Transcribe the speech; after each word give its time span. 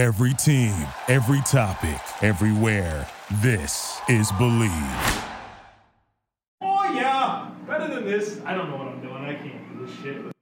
Every 0.00 0.32
team, 0.32 0.72
every 1.08 1.42
topic, 1.42 2.00
everywhere. 2.22 3.06
This 3.42 4.00
is 4.08 4.32
Believe. 4.38 4.70
Oh 6.62 6.90
yeah, 6.94 7.50
better 7.66 7.94
than 7.94 8.06
this. 8.06 8.40
I 8.46 8.54
don't 8.54 8.70
know 8.70 8.78
what 8.78 8.88
I'm 8.88 9.02
doing. 9.02 9.22
I 9.26 9.34
can't 9.34 9.78
do 9.78 9.84
this 9.84 9.94
shit. 10.02 10.39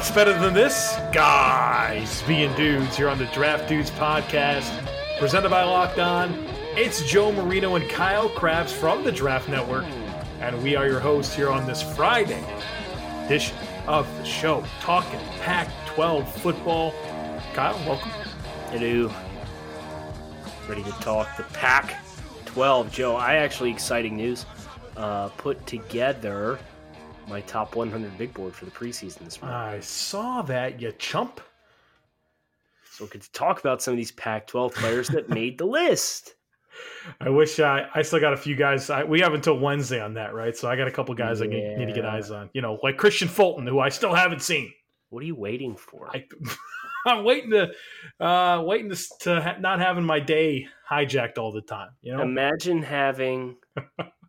What's 0.00 0.12
better 0.12 0.32
than 0.38 0.54
this? 0.54 0.96
Guys 1.12 2.22
being 2.22 2.56
dudes 2.56 2.96
here 2.96 3.10
on 3.10 3.18
the 3.18 3.26
Draft 3.34 3.68
Dudes 3.68 3.90
podcast, 3.90 4.72
presented 5.18 5.50
by 5.50 5.62
Locked 5.62 5.98
On. 5.98 6.32
It's 6.74 7.04
Joe 7.04 7.30
Marino 7.32 7.74
and 7.74 7.86
Kyle 7.90 8.30
Crabbs 8.30 8.72
from 8.72 9.04
the 9.04 9.12
Draft 9.12 9.50
Network, 9.50 9.84
and 10.40 10.62
we 10.62 10.74
are 10.74 10.86
your 10.86 11.00
hosts 11.00 11.34
here 11.36 11.50
on 11.50 11.66
this 11.66 11.82
Friday 11.82 12.42
edition 13.26 13.54
of 13.86 14.08
the 14.16 14.24
show, 14.24 14.64
talking 14.80 15.20
Pac 15.42 15.68
12 15.88 16.34
football. 16.36 16.94
Kyle, 17.52 17.76
welcome. 17.86 18.10
Hello. 18.70 19.12
Ready 20.66 20.82
to 20.82 20.92
talk 20.92 21.36
the 21.36 21.42
Pac 21.52 22.02
12. 22.46 22.90
Joe, 22.90 23.16
I 23.16 23.34
actually, 23.34 23.70
exciting 23.70 24.16
news, 24.16 24.46
uh, 24.96 25.28
put 25.28 25.66
together 25.66 26.58
my 27.30 27.40
top 27.42 27.76
100 27.76 28.18
big 28.18 28.34
board 28.34 28.54
for 28.54 28.64
the 28.64 28.70
preseason 28.72 29.20
this 29.20 29.40
morning. 29.40 29.56
I 29.56 29.80
saw 29.80 30.42
that, 30.42 30.80
you 30.80 30.90
chump. 30.98 31.40
So 32.90 33.04
we 33.04 33.10
could 33.10 33.22
talk 33.32 33.60
about 33.60 33.80
some 33.80 33.92
of 33.92 33.96
these 33.98 34.10
Pac 34.10 34.48
12 34.48 34.74
players 34.74 35.08
that 35.08 35.28
made 35.30 35.56
the 35.56 35.64
list. 35.64 36.34
I 37.20 37.28
wish 37.28 37.60
I, 37.60 37.86
I 37.94 38.02
still 38.02 38.20
got 38.20 38.32
a 38.32 38.36
few 38.36 38.56
guys. 38.56 38.90
I, 38.90 39.04
we 39.04 39.20
have 39.20 39.32
until 39.32 39.58
Wednesday 39.58 40.00
on 40.00 40.14
that, 40.14 40.34
right? 40.34 40.56
So 40.56 40.68
I 40.68 40.76
got 40.76 40.88
a 40.88 40.90
couple 40.90 41.14
guys 41.14 41.40
I 41.40 41.46
need, 41.46 41.78
need 41.78 41.86
to 41.86 41.92
get 41.92 42.04
eyes 42.04 42.30
on. 42.32 42.50
You 42.52 42.62
know, 42.62 42.78
like 42.82 42.98
Kristian 42.98 43.28
Fulton, 43.28 43.66
who 43.66 43.78
I 43.78 43.90
still 43.90 44.12
haven't 44.12 44.42
seen. 44.42 44.72
What 45.10 45.22
are 45.22 45.26
you 45.26 45.36
waiting 45.36 45.76
for? 45.76 46.08
I, 46.12 46.26
I'm 47.06 47.24
waiting 47.24 47.50
to, 47.50 47.70
uh, 48.24 48.62
waiting 48.64 48.90
to, 48.90 49.04
to 49.20 49.40
ha- 49.40 49.56
not 49.60 49.78
having 49.78 50.04
my 50.04 50.18
day 50.18 50.66
hijacked 50.90 51.38
all 51.38 51.52
the 51.52 51.62
time. 51.62 51.90
You 52.02 52.16
know, 52.16 52.22
Imagine 52.22 52.82
having. 52.82 53.56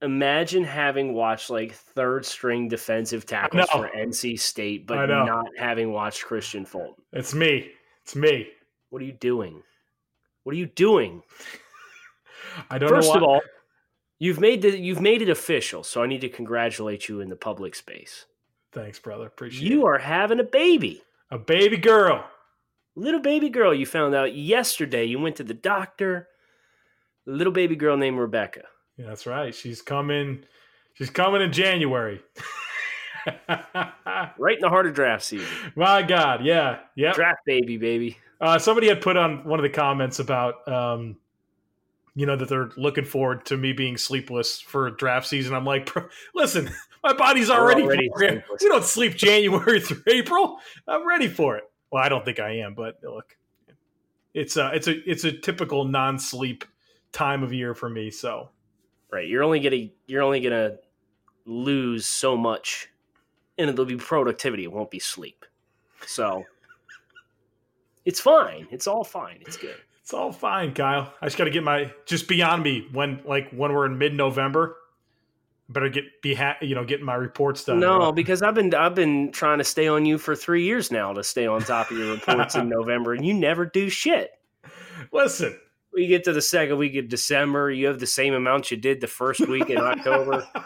Imagine 0.00 0.62
having 0.62 1.12
watched 1.12 1.50
like 1.50 1.74
third 1.74 2.24
string 2.24 2.68
defensive 2.68 3.26
tackles 3.26 3.68
for 3.70 3.90
NC 3.96 4.38
State, 4.38 4.86
but 4.86 5.06
not 5.06 5.46
having 5.58 5.92
watched 5.92 6.24
Kristian 6.24 6.66
Fulton. 6.66 7.02
it's 7.12 7.34
me. 7.34 7.72
It's 8.04 8.14
me. 8.14 8.48
What 8.90 9.02
are 9.02 9.04
you 9.04 9.12
doing? 9.12 9.62
What 10.44 10.54
are 10.54 10.58
you 10.58 10.66
doing? 10.66 11.22
I 12.70 12.78
don't 12.78 12.88
First 12.88 13.14
of 13.14 13.22
all, 13.22 13.40
you've 14.18 14.40
made 14.40 14.62
the, 14.62 14.78
you've 14.78 15.00
made 15.00 15.20
it 15.20 15.28
official, 15.28 15.82
so 15.82 16.02
I 16.02 16.06
need 16.06 16.20
to 16.22 16.28
congratulate 16.28 17.08
you 17.08 17.20
in 17.20 17.28
the 17.28 17.36
public 17.36 17.74
space. 17.74 18.24
thanks, 18.72 18.98
brother. 18.98 19.26
Appreciate 19.26 19.66
it. 19.66 19.70
You 19.70 19.82
it. 19.82 19.88
are 19.88 19.98
having 19.98 20.40
a 20.40 20.44
baby, 20.44 21.02
a 21.30 21.38
baby 21.38 21.76
girl. 21.76 22.24
little 22.94 23.20
baby 23.20 23.48
girl. 23.48 23.74
You 23.74 23.84
found 23.84 24.14
out 24.14 24.34
yesterday. 24.34 25.04
You 25.04 25.18
went 25.18 25.36
to 25.36 25.44
the 25.44 25.54
doctor. 25.54 26.28
Little 27.26 27.52
baby 27.52 27.76
girl 27.76 27.96
named 27.96 28.18
Rebecca. 28.18 28.62
Yeah, 28.98 29.06
that's 29.06 29.26
right. 29.26 29.54
She's 29.54 29.80
coming. 29.80 30.44
She's 30.94 31.10
coming 31.10 31.40
in 31.40 31.52
January. 31.52 32.20
Right 34.38 34.56
in 34.56 34.60
the 34.60 34.68
heart 34.68 34.86
of 34.86 34.94
draft 34.94 35.24
season. 35.24 35.46
My 35.76 36.02
God, 36.02 36.44
yeah, 36.44 36.78
yeah. 36.94 37.12
Draft 37.12 37.40
baby, 37.44 37.76
baby. 37.76 38.16
Uh, 38.40 38.58
somebody 38.58 38.88
had 38.88 39.00
put 39.00 39.16
on 39.16 39.44
one 39.44 39.58
of 39.58 39.62
the 39.64 39.68
comments 39.70 40.18
about, 40.18 40.66
um, 40.68 41.16
you 42.14 42.24
know, 42.24 42.36
that 42.36 42.48
they're 42.48 42.70
looking 42.76 43.04
forward 43.04 43.44
to 43.46 43.56
me 43.56 43.72
being 43.72 43.96
sleepless 43.96 44.60
for 44.60 44.90
draft 44.90 45.26
season. 45.26 45.54
I'm 45.54 45.64
like, 45.64 45.90
listen, 46.34 46.70
my 47.04 47.12
body's 47.12 47.50
already. 47.50 47.82
already 47.82 48.08
programmed. 48.08 48.42
sleepless. 48.46 48.62
We 48.62 48.68
don't 48.68 48.84
sleep 48.84 49.16
January 49.16 49.80
through 49.82 50.02
April. 50.06 50.58
I'm 50.86 51.06
ready 51.06 51.28
for 51.28 51.56
it. 51.56 51.64
Well, 51.90 52.02
I 52.02 52.08
don't 52.08 52.24
think 52.24 52.38
I 52.38 52.58
am, 52.58 52.74
but 52.74 52.98
look, 53.02 53.36
it's 54.34 54.56
a 54.56 54.70
it's 54.74 54.86
a 54.86 55.10
it's 55.10 55.24
a 55.24 55.32
typical 55.32 55.84
non-sleep 55.84 56.64
time 57.12 57.42
of 57.42 57.52
year 57.52 57.74
for 57.74 57.88
me. 57.88 58.10
So 58.10 58.50
Right. 59.10 59.26
You're 59.28 59.42
only 59.42 59.60
gonna 59.60 59.88
you're 60.06 60.22
only 60.22 60.40
gonna 60.40 60.76
lose 61.46 62.04
so 62.06 62.36
much, 62.36 62.88
and 63.56 63.70
it'll 63.70 63.84
be 63.86 63.96
productivity. 63.96 64.64
It 64.64 64.72
won't 64.72 64.90
be 64.90 64.98
sleep. 64.98 65.44
So 66.06 66.44
it's 68.04 68.20
fine. 68.20 68.66
It's 68.70 68.86
all 68.86 69.04
fine. 69.04 69.38
It's 69.42 69.56
good. 69.56 69.76
it's 70.02 70.12
all 70.14 70.32
fine, 70.32 70.74
Kyle. 70.74 71.12
I 71.20 71.26
just 71.26 71.36
got 71.38 71.44
to 71.44 71.50
get 71.50 71.62
my 71.64 71.92
just 72.06 72.28
beyond 72.28 72.62
me 72.62 72.86
when 72.92 73.20
like 73.24 73.50
when 73.50 73.72
we're 73.72 73.86
in 73.86 73.98
mid-November. 73.98 74.76
Better 75.70 75.90
get 75.90 76.04
be 76.22 76.34
ha- 76.34 76.56
you 76.62 76.74
know 76.74 76.84
getting 76.84 77.04
my 77.04 77.14
reports 77.14 77.64
done. 77.64 77.78
No, 77.80 78.10
because 78.12 78.42
I've 78.42 78.54
been 78.54 78.74
I've 78.74 78.94
been 78.94 79.32
trying 79.32 79.58
to 79.58 79.64
stay 79.64 79.86
on 79.88 80.06
you 80.06 80.16
for 80.16 80.34
three 80.34 80.64
years 80.64 80.90
now 80.90 81.12
to 81.12 81.22
stay 81.22 81.46
on 81.46 81.60
top 81.62 81.90
of 81.90 81.98
your 81.98 82.10
reports 82.12 82.54
in 82.54 82.68
November, 82.70 83.12
and 83.12 83.24
you 83.24 83.34
never 83.34 83.66
do 83.66 83.90
shit. 83.90 84.30
listen. 85.12 85.58
We 85.98 86.06
get 86.06 86.22
to 86.24 86.32
the 86.32 86.40
second 86.40 86.78
week 86.78 86.94
of 86.94 87.08
December, 87.08 87.72
you 87.72 87.88
have 87.88 87.98
the 87.98 88.06
same 88.06 88.32
amount 88.32 88.70
you 88.70 88.76
did 88.76 89.00
the 89.00 89.08
first 89.08 89.40
week 89.48 89.68
in 89.68 89.78
October. 89.78 90.46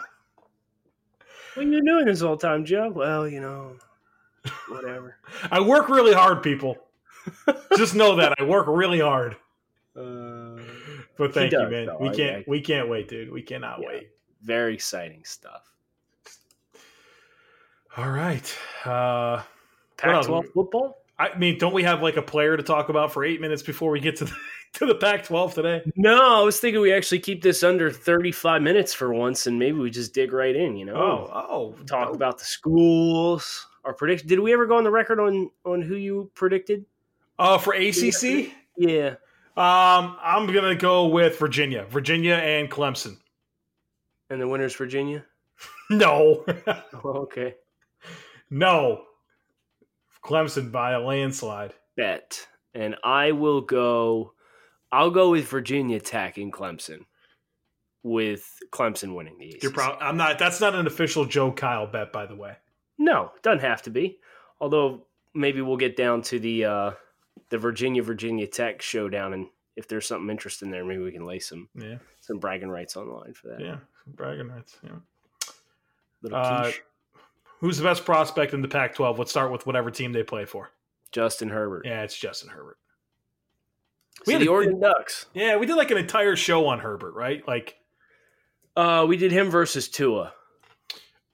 What 1.55 1.65
are 1.67 1.69
you 1.69 1.83
doing 1.85 2.05
this 2.05 2.21
whole 2.21 2.37
time, 2.37 2.65
Joe? 2.65 2.89
Well, 2.89 3.27
you 3.27 3.39
know, 3.39 3.73
whatever. 4.69 5.17
I 5.51 5.59
work 5.61 5.87
really 5.87 6.13
hard, 6.13 6.41
people. 6.41 6.77
Just 7.77 7.93
know 7.93 8.15
that 8.15 8.33
I 8.39 8.43
work 8.43 8.65
really 8.67 8.99
hard. 8.99 9.35
Uh, 9.95 10.57
But 11.15 11.31
thank 11.35 11.51
He 11.51 11.59
you, 11.59 11.67
man. 11.69 11.85
though. 11.85 11.97
We 11.99 12.09
can't. 12.09 12.37
I- 12.37 12.43
we 12.47 12.59
can't 12.61 12.89
wait, 12.89 13.07
dude. 13.07 13.31
We 13.31 13.43
cannot 13.43 13.81
Yeah. 13.81 13.87
wait. 13.87 14.09
very 14.41 14.73
exciting 14.73 15.23
stuff. 15.25 15.71
All 17.97 18.09
right. 18.09 18.57
Uh, 18.83 19.41
Pac-12 19.97 20.51
football? 20.53 20.97
I 21.19 21.37
mean, 21.37 21.57
don't 21.59 21.73
we 21.73 21.83
have 21.83 22.01
like 22.01 22.17
a 22.17 22.21
player 22.21 22.57
to 22.57 22.63
talk 22.63 22.89
about 22.89 23.13
for 23.13 23.23
eight 23.23 23.39
minutes 23.39 23.61
before 23.61 23.91
we 23.91 23.99
get 23.99 24.15
to 24.17 24.25
the, 24.25 24.35
to 24.73 24.85
the 24.87 24.95
Pac-12 24.95 25.53
today? 25.53 25.81
No, 25.95 26.41
I 26.41 26.43
was 26.43 26.59
thinking 26.59 26.81
we 26.81 26.91
actually 26.91 27.19
keep 27.19 27.41
this 27.43 27.63
under 27.63 27.91
35 27.91 28.61
minutes 28.61 28.93
for 28.93 29.13
once, 29.13 29.45
and 29.47 29.59
maybe 29.59 29.77
we 29.79 29.89
just 29.91 30.13
dig 30.13 30.33
right 30.33 30.55
in. 30.55 30.75
You 30.75 30.85
know, 30.85 30.95
Oh, 30.95 31.29
oh, 31.33 31.83
talk 31.85 32.09
oh. 32.09 32.13
about 32.13 32.39
the 32.39 32.45
schools. 32.45 33.67
Our 33.85 33.93
prediction. 33.93 34.27
Did 34.29 34.39
we 34.39 34.53
ever 34.53 34.65
go 34.65 34.77
on 34.77 34.83
the 34.85 34.91
record 34.91 35.19
on 35.19 35.51
on 35.65 35.81
who 35.81 35.95
you 35.95 36.31
predicted? 36.35 36.85
Uh, 37.37 37.57
for 37.57 37.73
ACC, 37.73 38.53
Yeah, 38.77 39.15
um, 39.57 40.15
I'm 40.21 40.45
gonna 40.53 40.75
go 40.75 41.07
with 41.07 41.37
Virginia, 41.37 41.85
Virginia 41.89 42.35
and 42.35 42.71
Clemson. 42.71 43.17
and 44.29 44.39
the 44.41 44.47
winner's 44.47 44.75
Virginia. 44.75 45.25
No, 45.89 46.45
Oh, 46.67 47.27
okay, 47.27 47.55
no, 48.49 49.03
Clemson 50.23 50.71
by 50.71 50.91
a 50.93 50.99
landslide. 50.99 51.73
bet. 51.95 52.47
And 52.73 52.95
I 53.03 53.31
will 53.33 53.61
go. 53.61 54.33
I'll 54.91 55.11
go 55.11 55.29
with 55.31 55.47
Virginia 55.47 55.97
attacking 55.97 56.51
Clemson, 56.51 57.05
with 58.03 58.47
Clemson 58.71 59.15
winning 59.15 59.37
the 59.37 59.49
ACC. 59.51 59.63
You're 59.63 59.71
proud. 59.71 59.97
I'm 60.01 60.17
not. 60.17 60.39
That's 60.39 60.59
not 60.61 60.73
an 60.75 60.87
official 60.87 61.25
Joe 61.25 61.51
Kyle 61.51 61.85
bet, 61.87 62.11
by 62.11 62.25
the 62.25 62.35
way. 62.35 62.55
No, 62.97 63.31
doesn't 63.41 63.61
have 63.61 63.81
to 63.83 63.89
be. 63.89 64.19
Although 64.59 65.05
maybe 65.33 65.61
we'll 65.61 65.77
get 65.77 65.95
down 65.97 66.21
to 66.23 66.39
the 66.39 66.65
uh, 66.65 66.91
the 67.49 67.57
Virginia 67.57 68.01
Virginia 68.03 68.47
Tech 68.47 68.81
showdown, 68.81 69.33
and 69.33 69.47
if 69.75 69.87
there's 69.87 70.07
something 70.07 70.29
interesting 70.29 70.71
there, 70.71 70.83
maybe 70.85 71.03
we 71.03 71.11
can 71.11 71.25
lay 71.25 71.39
some 71.39 71.69
Yeah, 71.75 71.97
some 72.21 72.39
bragging 72.39 72.69
rights 72.69 72.95
on 72.97 73.07
the 73.07 73.13
line 73.13 73.33
for 73.33 73.47
that. 73.49 73.59
yeah, 73.59 73.77
bragging 74.07 74.47
rights. 74.49 74.77
Yeah. 74.83 74.91
Little 76.21 76.37
Uh, 76.39 76.63
quiche. 76.63 76.81
Who's 77.63 77.77
the 77.77 77.83
best 77.85 78.03
prospect 78.03 78.53
in 78.53 78.61
the 78.61 78.67
Pac-12? 78.67 79.17
Let's 79.17 79.31
start 79.31 79.49
with 79.49 79.65
whatever 79.65 79.89
team 79.89 80.11
they 80.11 80.21
play 80.21 80.43
for. 80.43 80.71
Justin 81.13 81.47
Herbert. 81.47 81.85
Yeah, 81.85 82.01
it's 82.03 82.17
Justin 82.17 82.49
Herbert. 82.49 82.77
So 84.25 84.33
had 84.33 84.41
the 84.41 84.49
Oregon 84.49 84.81
Ducks. 84.81 85.27
Yeah, 85.33 85.55
we 85.55 85.65
did 85.65 85.77
like 85.77 85.89
an 85.89 85.97
entire 85.97 86.35
show 86.35 86.67
on 86.67 86.79
Herbert, 86.79 87.13
right? 87.15 87.41
Like, 87.47 87.77
Uh, 88.75 89.05
we 89.07 89.15
did 89.15 89.31
him 89.31 89.49
versus 89.49 89.87
Tua. 89.87 90.33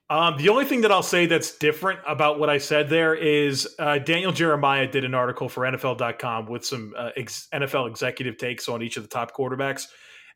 um, 0.08 0.36
the 0.36 0.50
only 0.50 0.64
thing 0.66 0.82
that 0.82 0.92
I'll 0.92 1.02
say 1.02 1.26
that's 1.26 1.58
different 1.58 1.98
about 2.06 2.38
what 2.38 2.48
I 2.48 2.58
said 2.58 2.88
there 2.88 3.16
is 3.16 3.68
uh, 3.80 3.98
Daniel 3.98 4.30
Jeremiah 4.30 4.86
did 4.86 5.04
an 5.04 5.14
article 5.14 5.48
for 5.48 5.62
NFL.com 5.64 6.46
with 6.46 6.64
some 6.64 6.94
uh, 6.96 7.10
ex- 7.16 7.48
NFL 7.52 7.88
executive 7.88 8.38
takes 8.38 8.68
on 8.68 8.82
each 8.82 8.96
of 8.96 9.02
the 9.02 9.08
top 9.08 9.34
quarterbacks, 9.34 9.88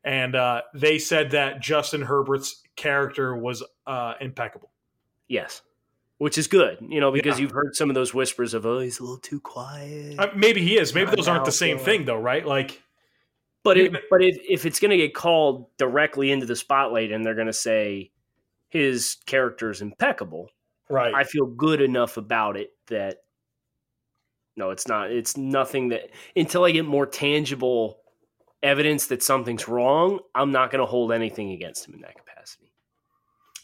and 0.03 0.35
uh, 0.35 0.63
they 0.75 0.99
said 0.99 1.31
that 1.31 1.61
Justin 1.61 2.03
Herbert's 2.03 2.63
character 2.75 3.37
was 3.37 3.63
uh, 3.87 4.15
impeccable. 4.21 4.73
Yes. 5.29 5.63
Which 6.19 6.39
is 6.39 6.47
good, 6.47 6.79
you 6.81 7.01
know, 7.01 7.11
because 7.11 7.39
Yeah. 7.39 7.43
you've 7.43 7.51
heard 7.51 7.75
some 7.75 7.91
of 7.91 7.95
those 7.95 8.15
whispers 8.15 8.55
of, 8.55 8.65
oh, 8.65 8.79
he's 8.79 9.01
a 9.01 9.03
little 9.03 9.19
too 9.19 9.41
quiet. 9.41 10.19
Uh, 10.19 10.29
maybe 10.37 10.63
he 10.63 10.79
is. 10.79 10.95
Maybe 10.95 11.11
those 11.15 11.27
aren't 11.27 11.45
the 11.45 11.51
same 11.53 11.79
so- 11.79 11.85
thing, 11.85 12.05
though, 12.05 12.19
right? 12.19 12.47
Like, 12.47 12.81
But 13.65 13.79
it, 13.79 13.93
but 14.11 14.23
if, 14.23 14.37
if 14.49 14.67
it's 14.67 14.79
going 14.79 14.91
to 14.93 14.97
get 14.97 15.15
called 15.15 15.67
directly 15.77 16.31
into 16.31 16.47
the 16.47 16.55
spotlight 16.55 17.11
and 17.11 17.25
they're 17.27 17.35
going 17.35 17.47
to 17.49 17.53
say 17.53 18.13
his 18.69 19.17
character 19.27 19.71
is 19.71 19.81
impeccable, 19.83 20.51
right? 20.89 21.15
I 21.15 21.25
feel 21.25 21.47
good 21.47 21.81
enough 21.81 22.17
about 22.17 22.57
it 22.57 22.71
that 22.89 23.19
No, 24.57 24.71
it's 24.71 24.87
not. 24.87 25.11
It's 25.11 25.37
nothing 25.37 25.89
that 25.89 26.11
until 26.37 26.65
I 26.65 26.71
get 26.71 26.85
more 26.85 27.07
tangible 27.07 27.99
evidence 28.63 29.07
that 29.09 29.23
something's 29.23 29.67
wrong, 29.67 30.21
I'm 30.35 30.53
not 30.53 30.71
going 30.71 30.81
to 30.81 30.87
hold 30.87 31.11
anything 31.11 31.51
against 31.53 31.89
him 31.89 31.95
in 31.95 32.01
that. 32.03 32.15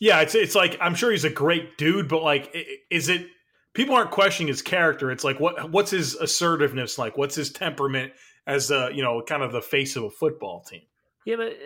Yeah, 0.00 0.20
it's 0.22 0.34
it's 0.34 0.54
like 0.54 0.78
I'm 0.80 0.94
sure 0.94 1.10
he's 1.10 1.24
a 1.24 1.30
great 1.30 1.76
dude, 1.78 2.08
but 2.08 2.22
like, 2.22 2.56
is 2.90 3.08
it? 3.08 3.26
People 3.74 3.94
aren't 3.94 4.10
questioning 4.10 4.48
his 4.48 4.62
character. 4.62 5.10
It's 5.12 5.22
like 5.22 5.38
what 5.38 5.70
what's 5.70 5.90
his 5.92 6.14
assertiveness 6.16 6.98
like? 6.98 7.16
What's 7.16 7.34
his 7.36 7.52
temperament 7.52 8.12
as 8.46 8.70
a 8.70 8.90
you 8.92 9.02
know 9.02 9.22
kind 9.22 9.42
of 9.42 9.52
the 9.52 9.60
face 9.62 9.94
of 9.96 10.04
a 10.04 10.10
football 10.10 10.62
team? 10.62 10.80
Yeah, 11.26 11.36
but 11.36 11.56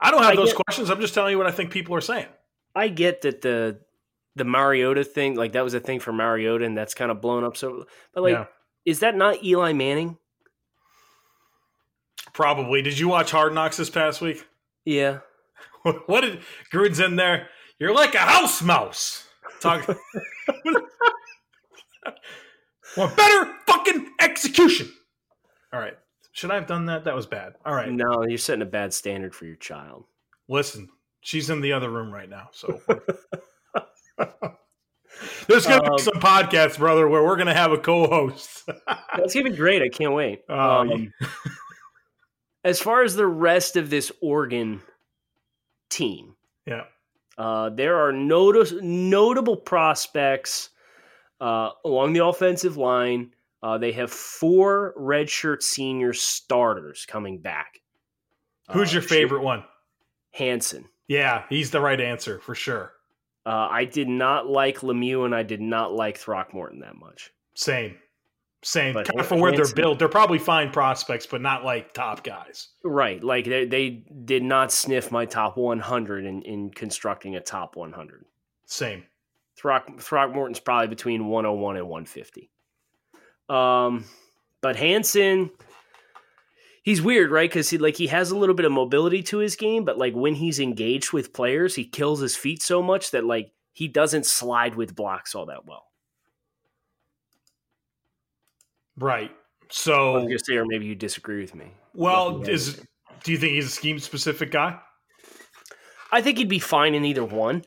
I 0.00 0.10
don't 0.10 0.22
have 0.22 0.32
I 0.32 0.36
those 0.36 0.52
get- 0.52 0.64
questions. 0.66 0.90
I'm 0.90 1.00
just 1.00 1.14
telling 1.14 1.32
you 1.32 1.38
what 1.38 1.46
I 1.46 1.50
think 1.50 1.70
people 1.70 1.94
are 1.96 2.00
saying. 2.02 2.26
I 2.76 2.88
get 2.88 3.22
that 3.22 3.40
the 3.40 3.80
the 4.36 4.44
Mariota 4.44 5.02
thing, 5.02 5.34
like 5.34 5.52
that 5.52 5.64
was 5.64 5.74
a 5.74 5.80
thing 5.80 6.00
for 6.00 6.12
Mariota, 6.12 6.64
and 6.64 6.76
that's 6.76 6.92
kind 6.94 7.10
of 7.10 7.20
blown 7.22 7.42
up. 7.42 7.56
So, 7.56 7.86
but 8.12 8.22
like, 8.22 8.32
Yeah. 8.34 8.44
is 8.84 9.00
that 9.00 9.16
not 9.16 9.42
Eli 9.42 9.72
Manning? 9.72 10.18
Probably. 12.32 12.82
Did 12.82 12.98
you 12.98 13.08
watch 13.08 13.30
Hard 13.30 13.54
Knocks 13.54 13.76
this 13.76 13.90
past 13.90 14.20
week? 14.20 14.44
Yeah. 14.84 15.20
what 16.06 16.20
did 16.22 16.40
Gruden's 16.72 17.00
in 17.00 17.16
there? 17.16 17.48
You're 17.78 17.94
like 17.94 18.14
a 18.14 18.18
house 18.18 18.62
mouse. 18.62 19.26
Talk. 19.60 19.86
Want 22.96 23.16
better 23.16 23.52
fucking 23.66 24.08
execution. 24.20 24.88
All 25.72 25.80
right. 25.80 25.96
Should 26.32 26.50
I 26.50 26.54
have 26.56 26.66
done 26.66 26.86
that? 26.86 27.04
That 27.04 27.14
was 27.14 27.26
bad. 27.26 27.54
All 27.64 27.74
right. 27.74 27.90
No, 27.90 28.24
you're 28.26 28.38
setting 28.38 28.62
a 28.62 28.66
bad 28.66 28.92
standard 28.94 29.34
for 29.34 29.46
your 29.46 29.56
child. 29.56 30.04
Listen, 30.48 30.88
she's 31.20 31.50
in 31.50 31.60
the 31.60 31.72
other 31.72 31.90
room 31.90 32.12
right 32.12 32.28
now. 32.28 32.48
So 32.52 32.80
there's 35.48 35.66
going 35.66 35.80
to 35.82 35.90
Um, 35.90 35.96
be 35.96 36.02
some 36.02 36.14
podcasts, 36.20 36.78
brother, 36.78 37.08
where 37.08 37.22
we're 37.24 37.36
going 37.36 37.46
to 37.48 37.54
have 37.54 37.72
a 37.72 37.78
co-host. 37.78 38.68
That's 39.16 39.36
even 39.36 39.54
great. 39.54 39.82
I 39.82 39.88
can't 39.88 40.12
wait. 40.12 40.42
Oh, 40.48 40.80
Um, 40.80 41.12
as 42.64 42.80
far 42.80 43.02
as 43.02 43.14
the 43.16 43.26
rest 43.26 43.76
of 43.76 43.90
this 43.90 44.10
Oregon 44.22 44.82
team, 45.90 46.34
yeah. 46.66 46.84
uh, 47.38 47.70
there 47.70 47.96
are 47.96 48.12
notice, 48.12 48.72
notable 48.80 49.56
prospects 49.56 50.70
uh, 51.40 51.70
along 51.84 52.12
the 52.12 52.24
offensive 52.24 52.76
line. 52.76 53.32
Uh, 53.62 53.78
they 53.78 53.92
have 53.92 54.10
four 54.10 54.94
redshirt 54.98 55.62
senior 55.62 56.12
starters 56.12 57.06
coming 57.06 57.38
back. 57.38 57.80
Who's 58.72 58.90
Uh, 58.90 58.94
your 58.94 59.02
favorite 59.02 59.42
one? 59.42 59.64
Hanson. 60.32 60.86
Yeah, 61.08 61.44
he's 61.48 61.70
the 61.70 61.80
right 61.80 62.00
answer 62.00 62.40
for 62.40 62.54
sure. 62.54 62.92
Uh, 63.46 63.68
I 63.70 63.84
did 63.84 64.08
not 64.08 64.46
like 64.48 64.78
Lemieux 64.80 65.24
and 65.24 65.34
I 65.34 65.42
did 65.42 65.60
not 65.60 65.92
like 65.94 66.16
Throckmorton 66.18 66.80
that 66.80 66.96
much. 66.96 67.30
Same. 67.54 67.96
Same. 68.64 68.94
But 68.94 69.06
kind 69.06 69.20
of 69.20 69.26
for 69.26 69.38
where 69.38 69.52
they're 69.52 69.72
built. 69.74 69.98
They're 69.98 70.08
probably 70.08 70.38
fine 70.38 70.70
prospects, 70.70 71.26
but 71.26 71.42
not 71.42 71.64
like 71.64 71.92
top 71.92 72.24
guys. 72.24 72.68
Right. 72.82 73.22
Like 73.22 73.44
they, 73.44 73.66
they 73.66 74.04
did 74.24 74.42
not 74.42 74.72
sniff 74.72 75.12
my 75.12 75.26
top 75.26 75.58
100 75.58 76.24
in, 76.24 76.42
in 76.42 76.70
constructing 76.70 77.36
a 77.36 77.40
top 77.40 77.76
100. 77.76 78.24
Same. 78.64 79.04
Throck, 79.56 80.00
Throckmorton's 80.00 80.60
probably 80.60 80.88
between 80.88 81.26
101 81.26 81.76
and 81.76 81.88
150. 81.88 82.50
Um, 83.50 84.04
but 84.62 84.76
Hanson, 84.76 85.50
he's 86.82 87.02
weird, 87.02 87.30
right? 87.30 87.50
Because 87.50 87.68
he 87.68 87.76
like 87.76 87.96
he 87.96 88.06
has 88.06 88.30
a 88.30 88.36
little 88.36 88.54
bit 88.54 88.64
of 88.64 88.72
mobility 88.72 89.22
to 89.24 89.38
his 89.38 89.56
game, 89.56 89.84
but 89.84 89.98
like 89.98 90.14
when 90.14 90.34
he's 90.34 90.58
engaged 90.58 91.12
with 91.12 91.34
players, 91.34 91.74
he 91.74 91.84
kills 91.84 92.20
his 92.20 92.34
feet 92.34 92.62
so 92.62 92.82
much 92.82 93.10
that 93.10 93.24
like 93.24 93.52
he 93.72 93.88
doesn't 93.88 94.24
slide 94.24 94.74
with 94.74 94.96
blocks 94.96 95.34
all 95.34 95.46
that 95.46 95.66
well. 95.66 95.84
Right. 98.96 99.30
I 99.30 99.66
So, 99.70 100.12
was 100.14 100.22
gonna 100.24 100.38
say, 100.38 100.56
or 100.56 100.64
maybe 100.66 100.86
you 100.86 100.94
disagree 100.94 101.40
with 101.40 101.54
me. 101.54 101.66
well, 101.94 102.42
is 102.42 102.82
do 103.22 103.32
you 103.32 103.38
think 103.38 103.52
he's 103.54 103.66
a 103.66 103.70
scheme 103.70 103.98
specific 103.98 104.50
guy? 104.50 104.78
I 106.12 106.20
think 106.22 106.38
he'd 106.38 106.48
be 106.48 106.58
fine 106.60 106.94
in 106.94 107.04
either 107.04 107.24
one. 107.24 107.64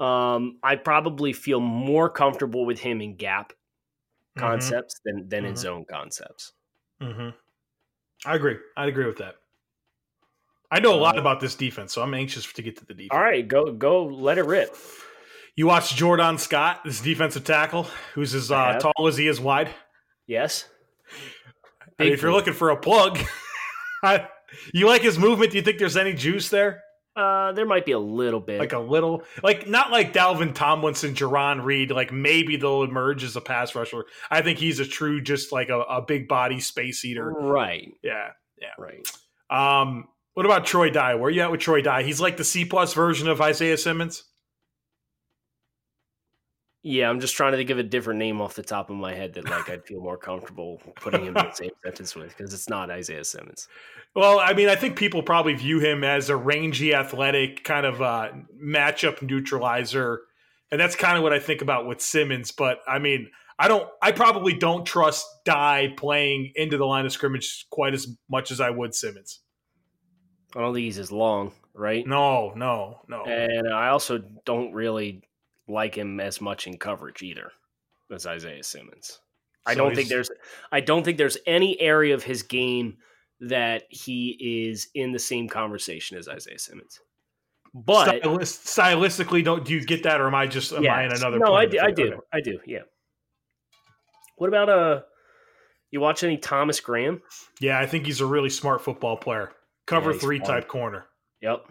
Um, 0.00 0.58
I 0.62 0.76
probably 0.76 1.32
feel 1.32 1.60
more 1.60 2.08
comfortable 2.08 2.64
with 2.64 2.80
him 2.80 3.00
in 3.00 3.16
gap 3.16 3.52
concepts 4.38 5.00
than 5.04 5.28
than 5.28 5.44
in 5.44 5.52
Mhm. 5.54 5.58
zone 5.58 5.84
concepts. 5.84 6.52
Mm-hmm. 7.02 7.30
I 8.24 8.34
agree. 8.34 8.56
I'd 8.76 8.88
agree 8.88 9.06
with 9.06 9.18
that. 9.18 9.36
I 10.70 10.78
know 10.80 10.94
a 10.94 10.96
lot 11.00 11.18
about 11.18 11.40
this 11.40 11.54
defense, 11.54 11.92
so 11.92 12.00
I'm 12.02 12.14
anxious 12.14 12.50
to 12.52 12.62
get 12.62 12.76
to 12.78 12.86
the 12.86 12.94
defense. 12.94 13.10
All 13.12 13.20
right, 13.20 13.46
go 13.46 13.72
go, 13.72 14.04
let 14.06 14.38
it 14.38 14.44
rip. 14.44 14.74
You 15.56 15.66
watch 15.66 15.94
Jordan 15.96 16.38
Scott, 16.38 16.80
this 16.84 17.00
defensive 17.00 17.44
tackle, 17.44 17.84
who's 18.14 18.34
as 18.34 18.50
uh, 18.50 18.78
tall 18.78 19.06
as 19.06 19.16
he 19.16 19.26
is 19.26 19.40
wide. 19.40 19.68
Yes. 20.30 20.66
I 21.98 22.04
mean, 22.04 22.12
if 22.12 22.22
you're 22.22 22.32
looking 22.32 22.54
for 22.54 22.70
a 22.70 22.76
plug, 22.76 23.18
I, 24.04 24.28
you 24.72 24.86
like 24.86 25.02
his 25.02 25.18
movement. 25.18 25.50
Do 25.50 25.58
you 25.58 25.62
think 25.64 25.78
there's 25.78 25.96
any 25.96 26.12
juice 26.14 26.48
there? 26.50 26.82
Uh, 27.16 27.50
there 27.50 27.66
might 27.66 27.84
be 27.84 27.90
a 27.90 27.98
little 27.98 28.38
bit. 28.38 28.60
Like 28.60 28.72
a 28.72 28.78
little, 28.78 29.24
like 29.42 29.66
not 29.68 29.90
like 29.90 30.12
Dalvin 30.12 30.54
Tomlinson, 30.54 31.14
Jarran 31.14 31.64
Reed. 31.64 31.90
Like 31.90 32.12
maybe 32.12 32.56
they'll 32.56 32.84
emerge 32.84 33.24
as 33.24 33.34
a 33.34 33.40
pass 33.40 33.74
rusher. 33.74 34.04
I 34.30 34.40
think 34.40 34.60
he's 34.60 34.78
a 34.78 34.86
true, 34.86 35.20
just 35.20 35.50
like 35.50 35.68
a, 35.68 35.80
a 35.80 36.00
big 36.00 36.28
body 36.28 36.60
space 36.60 37.04
eater. 37.04 37.28
right, 37.32 37.92
Yeah. 38.04 38.28
Yeah. 38.62 38.68
right. 38.78 39.04
Um, 39.50 40.04
what 40.34 40.46
about 40.46 40.64
Troy 40.64 40.90
Dye? 40.90 41.16
Where 41.16 41.24
are 41.26 41.30
you 41.30 41.42
at 41.42 41.50
with 41.50 41.60
Troy 41.60 41.82
Dye? 41.82 42.04
He's 42.04 42.20
like 42.20 42.36
the 42.36 42.44
C 42.44 42.64
plus 42.64 42.94
version 42.94 43.26
of 43.26 43.40
Isaiah 43.40 43.76
Simmons. 43.76 44.22
Yeah, 46.82 47.10
I'm 47.10 47.20
just 47.20 47.36
trying 47.36 47.52
to 47.52 47.64
give 47.64 47.78
a 47.78 47.82
different 47.82 48.18
name 48.18 48.40
off 48.40 48.54
the 48.54 48.62
top 48.62 48.88
of 48.88 48.96
my 48.96 49.12
head 49.12 49.34
that 49.34 49.44
like 49.44 49.68
I'd 49.68 49.84
feel 49.84 50.00
more 50.00 50.16
comfortable 50.16 50.80
putting 50.96 51.22
him 51.22 51.36
in 51.36 51.44
the 51.44 51.52
same 51.54 51.70
sentence 51.84 52.14
with 52.14 52.34
because 52.34 52.54
it's 52.54 52.70
not 52.70 52.90
Isaiah 52.90 53.24
Simmons. 53.24 53.68
Well, 54.14 54.40
I 54.40 54.54
mean, 54.54 54.68
I 54.68 54.76
think 54.76 54.96
people 54.96 55.22
probably 55.22 55.54
view 55.54 55.78
him 55.78 56.04
as 56.04 56.30
a 56.30 56.36
rangy, 56.36 56.94
athletic 56.94 57.64
kind 57.64 57.84
of 57.84 58.00
uh, 58.00 58.30
matchup 58.64 59.20
neutralizer, 59.20 60.22
and 60.70 60.80
that's 60.80 60.96
kind 60.96 61.18
of 61.18 61.22
what 61.22 61.34
I 61.34 61.38
think 61.38 61.60
about 61.60 61.86
with 61.86 62.00
Simmons. 62.00 62.50
But 62.50 62.78
I 62.88 62.98
mean, 62.98 63.28
I 63.58 63.68
don't. 63.68 63.86
I 64.00 64.12
probably 64.12 64.54
don't 64.54 64.86
trust 64.86 65.26
Dye 65.44 65.92
playing 65.98 66.52
into 66.54 66.78
the 66.78 66.86
line 66.86 67.04
of 67.04 67.12
scrimmage 67.12 67.66
quite 67.70 67.92
as 67.92 68.08
much 68.30 68.50
as 68.50 68.58
I 68.58 68.70
would 68.70 68.94
Simmons. 68.94 69.40
I 70.56 70.60
don't 70.60 70.72
think 70.72 70.84
he's 70.84 70.98
as 70.98 71.12
long, 71.12 71.52
right? 71.74 72.06
No, 72.06 72.54
no, 72.56 73.00
no. 73.06 73.24
And 73.24 73.72
I 73.72 73.88
also 73.88 74.22
don't 74.46 74.72
really 74.72 75.22
like 75.70 75.96
him 75.96 76.20
as 76.20 76.40
much 76.40 76.66
in 76.66 76.76
coverage 76.76 77.22
either 77.22 77.52
as 78.12 78.26
Isaiah 78.26 78.62
Simmons. 78.62 79.20
I 79.66 79.74
So 79.74 79.78
don't 79.78 79.94
think 79.94 80.08
there's 80.08 80.30
I 80.72 80.80
don't 80.80 81.04
think 81.04 81.18
there's 81.18 81.38
any 81.46 81.80
area 81.80 82.14
of 82.14 82.22
his 82.22 82.42
game 82.42 82.96
that 83.40 83.84
he 83.90 84.66
is 84.68 84.88
in 84.94 85.12
the 85.12 85.18
same 85.18 85.48
conversation 85.48 86.18
as 86.18 86.28
Isaiah 86.28 86.58
Simmons. 86.58 86.98
But 87.72 88.20
Stylist, 88.20 88.64
stylistically, 88.66 89.44
don't 89.44 89.64
do 89.64 89.72
you 89.72 89.84
get 89.84 90.02
that, 90.02 90.20
or 90.20 90.26
am 90.26 90.34
I 90.34 90.46
just 90.46 90.72
am 90.72 90.88
I 90.88 91.04
in 91.04 91.12
another? 91.12 91.38
No, 91.38 91.54
I 91.54 91.66
do, 91.66 91.78
I 91.80 91.90
do. 91.90 92.06
Okay. 92.08 92.16
I 92.32 92.40
do. 92.40 92.58
Yeah. 92.66 92.82
What 94.36 94.48
about 94.48 94.68
uh 94.68 95.02
you 95.90 96.00
watch 96.00 96.22
any 96.24 96.36
Thomas 96.36 96.80
Graham? 96.80 97.22
Yeah, 97.60 97.78
I 97.78 97.86
think 97.86 98.06
he's 98.06 98.20
a 98.20 98.26
really 98.26 98.50
smart 98.50 98.82
football 98.82 99.16
player. 99.16 99.52
Cover 99.86 100.12
Yeah, 100.12 100.18
three 100.18 100.38
fun. 100.38 100.48
type 100.48 100.68
corner. 100.68 101.06
Yep. 101.42 101.66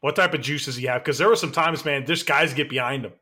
What 0.00 0.16
type 0.16 0.32
of 0.34 0.40
juices 0.40 0.76
he 0.76 0.86
have? 0.86 1.02
Because 1.02 1.18
there 1.18 1.28
were 1.28 1.36
some 1.36 1.52
times, 1.52 1.84
man, 1.84 2.06
just 2.06 2.26
guys 2.26 2.54
get 2.54 2.70
behind 2.70 3.04
him, 3.04 3.12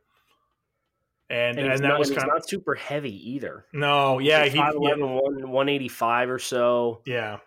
and 1.28 1.58
And, 1.58 1.72
and, 1.72 1.82
that 1.82 1.88
not, 1.88 1.98
was 1.98 2.10
kind 2.10 2.22
of 2.22 2.28
not 2.28 2.48
super 2.48 2.74
heavy 2.74 3.32
either. 3.32 3.66
no, 3.72 4.18
yeah, 4.20 4.44
He's 4.44 4.52
he, 4.54 4.60
5'11", 4.60 4.82
yeah, 4.82 4.94
1- 4.94 5.48
185 5.48 6.30
or 6.30 6.38
so. 6.38 7.02
yeah, 7.04 7.38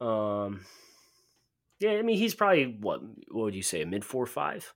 Um, 0.00 0.64
yeah, 1.78 1.92
I 1.92 2.02
mean 2.02 2.16
he's 2.18 2.34
probably 2.34 2.76
what? 2.80 3.02
What 3.30 3.44
would 3.44 3.54
you 3.54 3.62
say? 3.62 3.82
A 3.82 3.86
mid 3.86 4.04
four 4.04 4.26
five 4.26 4.72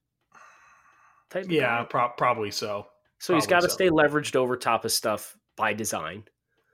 type. 1.30 1.44
Of 1.46 1.50
yeah, 1.52 1.82
pro- 1.84 2.10
probably 2.16 2.50
so. 2.50 2.86
So 3.18 3.34
he's 3.34 3.46
got 3.46 3.60
to 3.62 3.68
so. 3.70 3.74
stay 3.74 3.88
leveraged 3.88 4.36
over 4.36 4.56
top 4.56 4.84
of 4.84 4.92
stuff 4.92 5.34
by 5.56 5.72
design, 5.72 6.24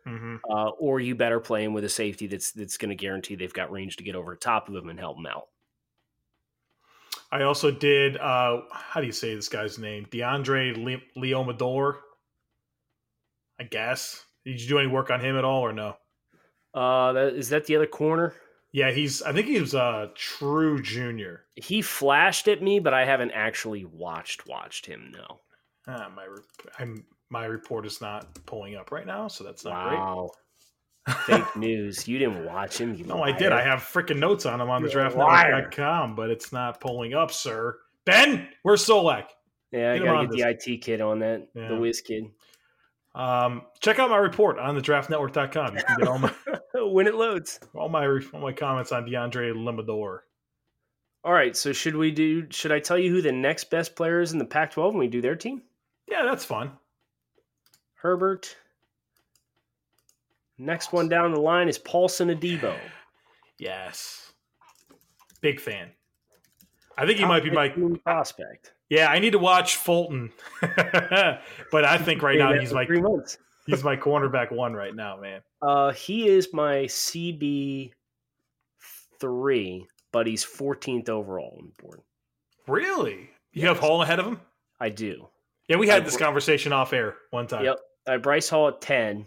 hmm 0.04 0.36
uh, 0.50 0.70
or 0.70 0.98
you 1.00 1.14
better 1.14 1.38
play 1.38 1.62
him 1.64 1.72
with 1.74 1.84
a 1.84 1.88
safety 1.88 2.26
that's 2.26 2.50
that's 2.52 2.76
going 2.76 2.88
to 2.88 2.94
guarantee 2.96 3.36
they've 3.36 3.52
got 3.52 3.70
range 3.70 3.96
to 3.98 4.04
get 4.04 4.16
over 4.16 4.34
top 4.34 4.68
of 4.68 4.74
him 4.74 4.88
and 4.88 4.98
help 4.98 5.16
him 5.16 5.26
out. 5.26 5.46
I 7.32 7.42
also 7.42 7.70
did. 7.70 8.16
uh 8.16 8.62
How 8.72 9.00
do 9.00 9.06
you 9.06 9.12
say 9.12 9.34
this 9.34 9.48
guy's 9.48 9.78
name? 9.78 10.06
DeAndre 10.10 10.76
Le- 10.76 11.20
Leomador. 11.20 11.98
I 13.58 13.64
guess. 13.64 14.24
Did 14.44 14.60
you 14.60 14.68
do 14.68 14.78
any 14.78 14.88
work 14.88 15.10
on 15.10 15.20
him 15.20 15.36
at 15.36 15.44
all, 15.44 15.60
or 15.60 15.72
no? 15.72 15.96
Uh, 16.72 17.12
that, 17.12 17.34
is 17.34 17.50
that 17.50 17.66
the 17.66 17.76
other 17.76 17.86
corner? 17.86 18.34
Yeah, 18.72 18.90
he's. 18.92 19.22
I 19.22 19.32
think 19.32 19.48
he 19.48 19.60
was 19.60 19.74
a 19.74 20.10
true 20.14 20.80
junior. 20.80 21.42
He 21.56 21.82
flashed 21.82 22.48
at 22.48 22.62
me, 22.62 22.78
but 22.78 22.94
I 22.94 23.04
haven't 23.04 23.32
actually 23.32 23.84
watched 23.84 24.46
watched 24.46 24.86
him. 24.86 25.12
No. 25.12 25.40
Ah, 25.88 26.10
my 26.14 26.26
I'm, 26.78 27.04
my 27.30 27.46
report 27.46 27.84
is 27.86 28.00
not 28.00 28.32
pulling 28.46 28.76
up 28.76 28.92
right 28.92 29.06
now, 29.06 29.28
so 29.28 29.44
that's 29.44 29.64
not 29.64 29.88
great. 29.88 30.30
Fake 31.26 31.56
news. 31.56 32.06
You 32.06 32.18
didn't 32.18 32.44
watch 32.44 32.78
him. 32.78 32.94
No, 33.06 33.22
I 33.22 33.32
did. 33.32 33.52
I 33.52 33.62
have 33.62 33.80
freaking 33.80 34.18
notes 34.18 34.46
on 34.46 34.60
him 34.60 34.68
on 34.70 34.82
the 34.82 34.90
You're 34.90 35.08
liar. 35.10 35.62
draftnetwork.com, 35.70 36.14
but 36.14 36.30
it's 36.30 36.52
not 36.52 36.80
pulling 36.80 37.14
up, 37.14 37.32
sir. 37.32 37.78
Ben, 38.04 38.48
where's 38.62 38.84
Solak? 38.86 39.26
Yeah, 39.72 39.92
I 39.92 39.98
Get 39.98 40.06
him 40.06 40.14
gotta 40.14 40.28
get 40.28 40.64
the 40.66 40.72
IT 40.74 40.78
kid 40.82 41.00
on 41.00 41.18
that. 41.20 41.48
Yeah. 41.54 41.68
The 41.68 41.76
whiz 41.76 42.00
kid. 42.00 42.24
Um, 43.14 43.62
check 43.80 43.98
out 43.98 44.10
my 44.10 44.16
report 44.18 44.58
on 44.58 44.74
the 44.76 44.80
draftnetwork.com. 44.80 45.76
You 45.76 45.82
can 45.82 45.96
get 45.98 46.08
all 46.08 46.18
my 46.18 46.32
when 46.74 47.06
it 47.06 47.14
loads. 47.14 47.58
all 47.74 47.88
my 47.88 48.06
all 48.06 48.40
my 48.40 48.52
comments 48.52 48.92
on 48.92 49.04
DeAndre 49.04 49.52
Limador. 49.54 50.18
All 51.24 51.32
right, 51.32 51.56
so 51.56 51.72
should 51.72 51.96
we 51.96 52.10
do? 52.10 52.46
Should 52.50 52.72
I 52.72 52.78
tell 52.80 52.96
you 52.98 53.10
who 53.10 53.20
the 53.20 53.32
next 53.32 53.68
best 53.70 53.94
player 53.94 54.20
is 54.20 54.32
in 54.32 54.38
the 54.38 54.44
Pac-12 54.44 54.90
when 54.90 54.98
we 54.98 55.06
do 55.08 55.20
their 55.20 55.36
team? 55.36 55.62
Yeah, 56.08 56.22
that's 56.24 56.44
fun. 56.44 56.72
Herbert. 57.94 58.56
Next 60.60 60.92
one 60.92 61.08
down 61.08 61.32
the 61.32 61.40
line 61.40 61.70
is 61.70 61.78
Paulson 61.78 62.28
Adebo. 62.28 62.76
Yes. 63.58 64.32
Big 65.40 65.58
fan. 65.58 65.88
I 66.98 67.06
think 67.06 67.18
he 67.18 67.24
might 67.24 67.42
be 67.42 67.50
my 67.50 67.70
prospect. 68.04 68.74
Yeah, 68.90 69.06
I 69.06 69.20
need 69.20 69.30
to 69.30 69.38
watch 69.38 69.76
Fulton. 69.76 70.30
but 70.60 71.84
I 71.84 71.96
think 71.96 72.22
right 72.22 72.38
now 72.38 72.52
he's 72.52 72.74
my 72.74 72.86
he's 73.64 73.82
my 73.82 73.96
cornerback 73.96 74.52
one 74.52 74.74
right 74.74 74.94
now, 74.94 75.18
man. 75.18 75.40
Uh 75.62 75.92
he 75.92 76.28
is 76.28 76.52
my 76.52 76.84
CB 76.84 77.92
three, 79.18 79.86
but 80.12 80.26
he's 80.26 80.44
14th 80.44 81.08
overall 81.08 81.56
on 81.58 81.72
the 81.74 81.82
board. 81.82 82.00
Really? 82.66 83.30
You 83.52 83.66
have 83.68 83.78
Hall 83.78 84.02
ahead 84.02 84.18
of 84.18 84.26
him? 84.26 84.40
I 84.78 84.90
do. 84.90 85.26
Yeah, 85.68 85.76
we 85.76 85.88
had 85.88 86.02
I- 86.02 86.04
this 86.04 86.18
conversation 86.18 86.74
off 86.74 86.92
air 86.92 87.16
one 87.30 87.46
time. 87.46 87.64
Yep. 87.64 87.78
I 88.06 88.16
Bryce 88.18 88.50
Hall 88.50 88.68
at 88.68 88.82
10. 88.82 89.26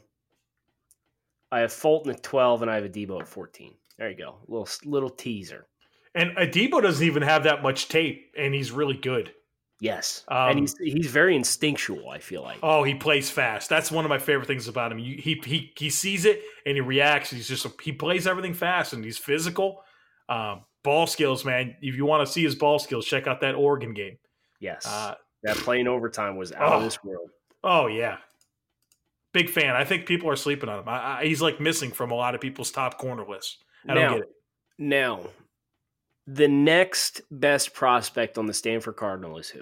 I 1.54 1.60
have 1.60 1.72
Fulton 1.72 2.12
at 2.12 2.24
12, 2.24 2.64
and 2.64 2.72
I 2.72 2.76
have 2.76 2.84
Adebo 2.84 3.22
at 3.22 3.28
14. 3.28 3.74
There 3.98 4.10
you 4.10 4.18
go. 4.18 4.38
Little 4.48 4.68
little 4.86 5.10
teaser. 5.10 5.68
And 6.16 6.32
a 6.38 6.48
Adebo 6.48 6.82
doesn't 6.82 7.06
even 7.06 7.22
have 7.24 7.44
that 7.44 7.62
much 7.62 7.90
tape, 7.90 8.34
and 8.38 8.54
he's 8.54 8.72
really 8.72 8.98
good. 8.98 9.32
Yes, 9.80 10.24
Um, 10.30 10.52
and 10.52 10.60
he's 10.60 10.78
he's 10.78 11.08
very 11.08 11.36
instinctual. 11.36 12.10
I 12.10 12.20
feel 12.20 12.42
like. 12.42 12.58
Oh, 12.64 12.84
he 12.84 12.96
plays 12.96 13.30
fast. 13.30 13.70
That's 13.70 13.92
one 13.92 14.06
of 14.06 14.10
my 14.10 14.18
favorite 14.18 14.48
things 14.48 14.68
about 14.68 14.92
him. 14.92 14.98
He 14.98 15.42
he 15.44 15.74
he 15.76 15.90
sees 15.90 16.26
it 16.26 16.42
and 16.66 16.76
he 16.76 16.82
reacts. 16.82 17.32
He's 17.32 17.48
just 17.48 17.68
he 17.82 17.92
plays 17.92 18.26
everything 18.26 18.54
fast 18.54 18.94
and 18.94 19.04
he's 19.04 19.18
physical. 19.18 19.84
Um, 20.30 20.62
ball 20.84 21.06
skills, 21.06 21.44
man. 21.44 21.76
If 21.82 21.96
you 21.96 22.06
want 22.06 22.26
to 22.26 22.32
see 22.32 22.44
his 22.44 22.56
ball 22.56 22.80
skills, 22.80 23.06
check 23.06 23.28
out 23.28 23.42
that 23.42 23.56
Oregon 23.56 23.94
game. 23.94 24.18
yes, 24.60 24.86
Uh, 24.88 25.16
that 25.44 25.58
playing 25.58 25.88
overtime 25.88 26.38
was 26.38 26.54
out 26.54 26.74
of 26.74 26.82
oh. 26.82 26.86
this 26.86 27.04
world. 27.04 27.30
oh 27.64 27.88
yeah, 27.88 28.18
big 29.34 29.50
fan. 29.50 29.76
I 29.76 29.84
think 29.84 30.06
people 30.06 30.30
are 30.30 30.36
sleeping 30.36 30.70
on 30.70 30.80
him. 30.80 30.88
I, 30.90 31.20
I, 31.20 31.26
he's 31.26 31.42
like 31.42 31.60
missing 31.60 31.92
from 31.92 32.12
a 32.12 32.16
lot 32.16 32.34
of 32.36 32.42
people's 32.42 32.72
top 32.72 32.98
corner 32.98 33.26
lists. 33.28 33.58
I 33.88 33.94
don't 33.94 34.04
Now- 34.04 34.14
get 34.14 34.20
it. 34.24 34.30
Now, 34.80 35.20
the 36.26 36.48
next 36.48 37.22
best 37.30 37.74
prospect 37.74 38.38
on 38.38 38.46
the 38.48 38.54
Stanford 38.54 38.96
Cardinal 38.96 39.38
is 39.38 39.50
who? 39.50 39.62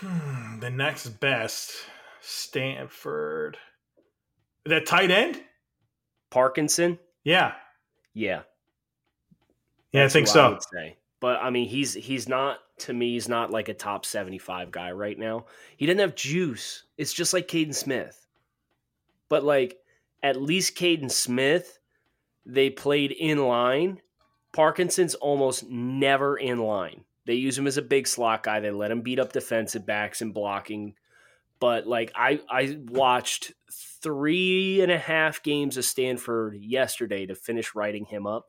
Hmm, 0.00 0.60
the 0.60 0.70
next 0.70 1.08
best 1.20 1.72
Stanford. 2.20 3.56
That 4.64 4.86
tight 4.86 5.10
end? 5.10 5.42
Parkinson. 6.30 6.98
Yeah, 7.24 7.54
Yeah, 8.14 8.42
yeah, 9.92 10.04
I 10.04 10.08
think 10.08 10.28
so. 10.28 10.58
say. 10.72 10.96
But 11.20 11.40
I 11.42 11.50
mean, 11.50 11.68
he's 11.68 11.94
he's 11.94 12.28
not 12.28 12.58
to 12.80 12.92
me. 12.92 13.12
He's 13.12 13.28
not 13.28 13.50
like 13.50 13.68
a 13.68 13.74
top 13.74 14.04
seventy-five 14.04 14.70
guy 14.70 14.92
right 14.92 15.18
now. 15.18 15.46
He 15.76 15.86
doesn't 15.86 16.00
have 16.00 16.14
juice. 16.14 16.84
It's 16.96 17.12
just 17.12 17.32
like 17.32 17.48
Kaden 17.48 17.74
Smith. 17.74 18.26
But 19.28 19.44
like 19.44 19.78
at 20.22 20.40
least 20.40 20.76
Kaden 20.76 21.10
Smith, 21.10 21.78
they 22.46 22.70
played 22.70 23.12
in 23.12 23.46
line. 23.46 24.00
Parkinson's 24.52 25.14
almost 25.14 25.68
never 25.68 26.36
in 26.36 26.58
line. 26.58 27.04
They 27.26 27.34
use 27.34 27.58
him 27.58 27.66
as 27.66 27.76
a 27.76 27.82
big 27.82 28.06
slot 28.06 28.42
guy. 28.42 28.60
They 28.60 28.70
let 28.70 28.90
him 28.90 29.02
beat 29.02 29.18
up 29.18 29.32
defensive 29.32 29.84
backs 29.84 30.22
and 30.22 30.32
blocking. 30.32 30.94
But 31.60 31.86
like 31.86 32.10
I, 32.14 32.40
I 32.50 32.78
watched 32.86 33.52
three 33.70 34.80
and 34.80 34.90
a 34.90 34.98
half 34.98 35.42
games 35.42 35.76
of 35.76 35.84
Stanford 35.84 36.56
yesterday 36.56 37.26
to 37.26 37.34
finish 37.34 37.74
writing 37.74 38.06
him 38.06 38.26
up 38.26 38.47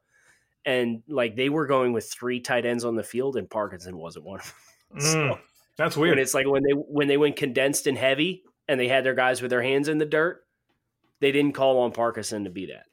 and 0.66 1.01
like 1.08 1.36
they 1.36 1.50
were 1.50 1.66
going 1.68 1.94
with 1.94 2.12
three 2.12 2.39
tight 2.39 2.66
ends 2.66 2.84
on 2.86 2.96
the 2.96 3.04
field, 3.04 3.36
and 3.38 3.50
Parkinson 3.50 3.98
wasn't 3.98 4.25
one. 4.25 4.39
of 4.39 4.46
them. 4.46 4.56
So, 5.01 5.18
Mm, 5.18 5.39
that's 5.78 5.96
weird. 5.96 6.18
it's 6.18 6.34
like 6.34 6.48
when 6.48 6.63
they 6.63 6.72
when 6.74 7.08
they 7.08 7.18
went 7.18 7.36
condensed 7.36 7.86
and 7.86 7.96
heavy, 7.98 8.44
and 8.68 8.80
they 8.80 8.88
had 8.88 9.04
their 9.06 9.13
guys 9.13 9.39
with 9.42 9.51
their 9.51 9.62
hands 9.62 9.88
in 9.88 10.00
the 10.00 10.06
dirt, 10.06 10.42
they 11.20 11.32
didn't 11.32 11.54
call 11.54 11.80
on 11.82 11.92
Parkinson 11.92 12.44
to 12.46 12.50
be 12.50 12.66
that. 12.66 12.86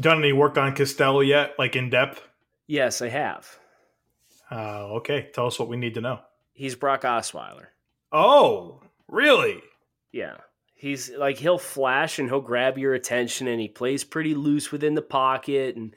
Done 0.00 0.18
any 0.18 0.32
work 0.32 0.56
on 0.58 0.74
Costello 0.74 1.20
yet, 1.20 1.54
like 1.58 1.76
in 1.76 1.90
depth? 1.90 2.22
Yes, 2.66 3.02
I 3.02 3.08
have. 3.08 3.58
Uh, 4.50 4.94
okay, 4.96 5.30
tell 5.34 5.46
us 5.46 5.58
what 5.58 5.68
we 5.68 5.76
need 5.76 5.94
to 5.94 6.00
know. 6.00 6.20
He's 6.52 6.74
Brock 6.76 7.02
Osweiler. 7.02 7.66
Oh, 8.12 8.80
really? 9.08 9.60
Yeah. 10.12 10.36
He's 10.84 11.10
like 11.10 11.38
he'll 11.38 11.56
flash 11.56 12.18
and 12.18 12.28
he'll 12.28 12.42
grab 12.42 12.76
your 12.76 12.92
attention 12.92 13.48
and 13.48 13.58
he 13.58 13.68
plays 13.68 14.04
pretty 14.04 14.34
loose 14.34 14.70
within 14.70 14.94
the 14.94 15.00
pocket 15.00 15.76
and 15.76 15.96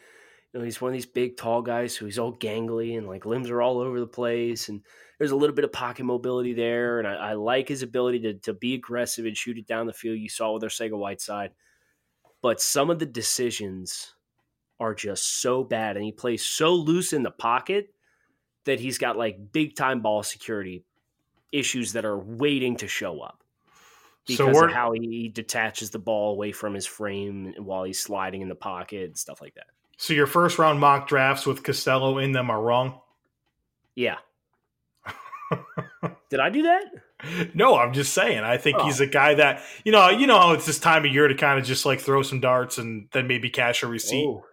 you 0.53 0.59
know 0.59 0.63
he's 0.63 0.79
one 0.79 0.87
of 0.87 0.93
these 0.93 1.05
big 1.05 1.35
tall 1.35 1.61
guys 1.61 1.93
so 1.93 2.05
he's 2.05 2.17
all 2.17 2.31
gangly 2.33 2.97
and 2.97 3.05
like 3.05 3.25
limbs 3.25 3.49
are 3.49 3.61
all 3.61 3.81
over 3.81 3.99
the 3.99 4.07
place 4.07 4.69
and 4.69 4.81
there's 5.17 5.31
a 5.31 5.35
little 5.35 5.53
bit 5.53 5.65
of 5.65 5.73
pocket 5.73 6.05
mobility 6.05 6.53
there 6.53 6.99
and 6.99 7.07
I, 7.07 7.15
I 7.15 7.33
like 7.33 7.67
his 7.67 7.83
ability 7.83 8.19
to 8.19 8.33
to 8.35 8.53
be 8.53 8.75
aggressive 8.75 9.25
and 9.25 9.35
shoot 9.35 9.57
it 9.57 9.67
down 9.67 9.87
the 9.87 9.93
field. 9.93 10.19
You 10.19 10.29
saw 10.29 10.53
with 10.53 10.63
Arcega-Whiteside. 10.63 11.51
But 12.41 12.61
some 12.61 12.89
of 12.89 12.99
the 12.99 13.05
decisions 13.05 14.13
are 14.79 14.95
just 14.95 15.41
so 15.41 15.65
bad 15.65 15.97
and 15.97 16.05
he 16.05 16.13
plays 16.13 16.45
so 16.45 16.73
loose 16.73 17.11
in 17.11 17.23
the 17.23 17.31
pocket 17.31 17.93
that 18.63 18.79
he's 18.79 18.99
got 18.99 19.17
like 19.17 19.51
big 19.51 19.75
time 19.75 19.99
ball 19.99 20.23
security 20.23 20.85
issues 21.51 21.91
that 21.91 22.05
are 22.05 22.17
waiting 22.17 22.77
to 22.77 22.87
show 22.87 23.19
up 23.19 23.43
because 24.27 24.53
we're 24.53 24.67
of 24.67 24.73
how 24.73 24.91
he 24.91 25.29
detaches 25.29 25.89
the 25.89 25.99
ball 25.99 26.31
away 26.33 26.51
from 26.51 26.73
his 26.73 26.85
frame 26.85 27.53
while 27.57 27.83
he's 27.83 27.99
sliding 27.99 28.41
in 28.41 28.49
the 28.49 28.55
pocket 28.55 29.05
and 29.05 29.17
stuff 29.17 29.41
like 29.41 29.55
that. 29.55 29.67
so 29.97 30.13
your 30.13 30.27
first 30.27 30.59
round 30.59 30.79
mock 30.79 31.07
drafts 31.07 31.45
with 31.45 31.63
Costello 31.63 32.17
in 32.19 32.31
them 32.33 32.49
are 32.49 32.61
wrong. 32.61 32.99
Yeah. 33.95 34.17
Did 36.29 36.39
I 36.39 36.49
do 36.49 36.63
that? 36.63 36.83
No, 37.55 37.77
I'm 37.77 37.93
just 37.93 38.13
saying. 38.13 38.39
I 38.39 38.57
think 38.57 38.77
Oh. 38.79 38.85
he's 38.85 38.99
a 38.99 39.07
guy 39.07 39.33
that 39.35 39.63
you 39.83 39.91
know. 39.91 40.09
You 40.09 40.27
know 40.27 40.37
how 40.37 40.51
it's 40.51 40.65
this 40.65 40.77
time 40.79 41.05
of 41.05 41.11
year 41.11 41.27
to 41.27 41.33
kind 41.35 41.57
of 41.59 41.65
just 41.65 41.85
like 41.85 41.99
throw 41.99 42.21
some 42.21 42.39
darts 42.39 42.77
and 42.77 43.07
then 43.11 43.27
maybe 43.27 43.49
cash 43.49 43.81
a 43.81 43.87
receipt. 43.87 44.25
Oh, 44.27 44.45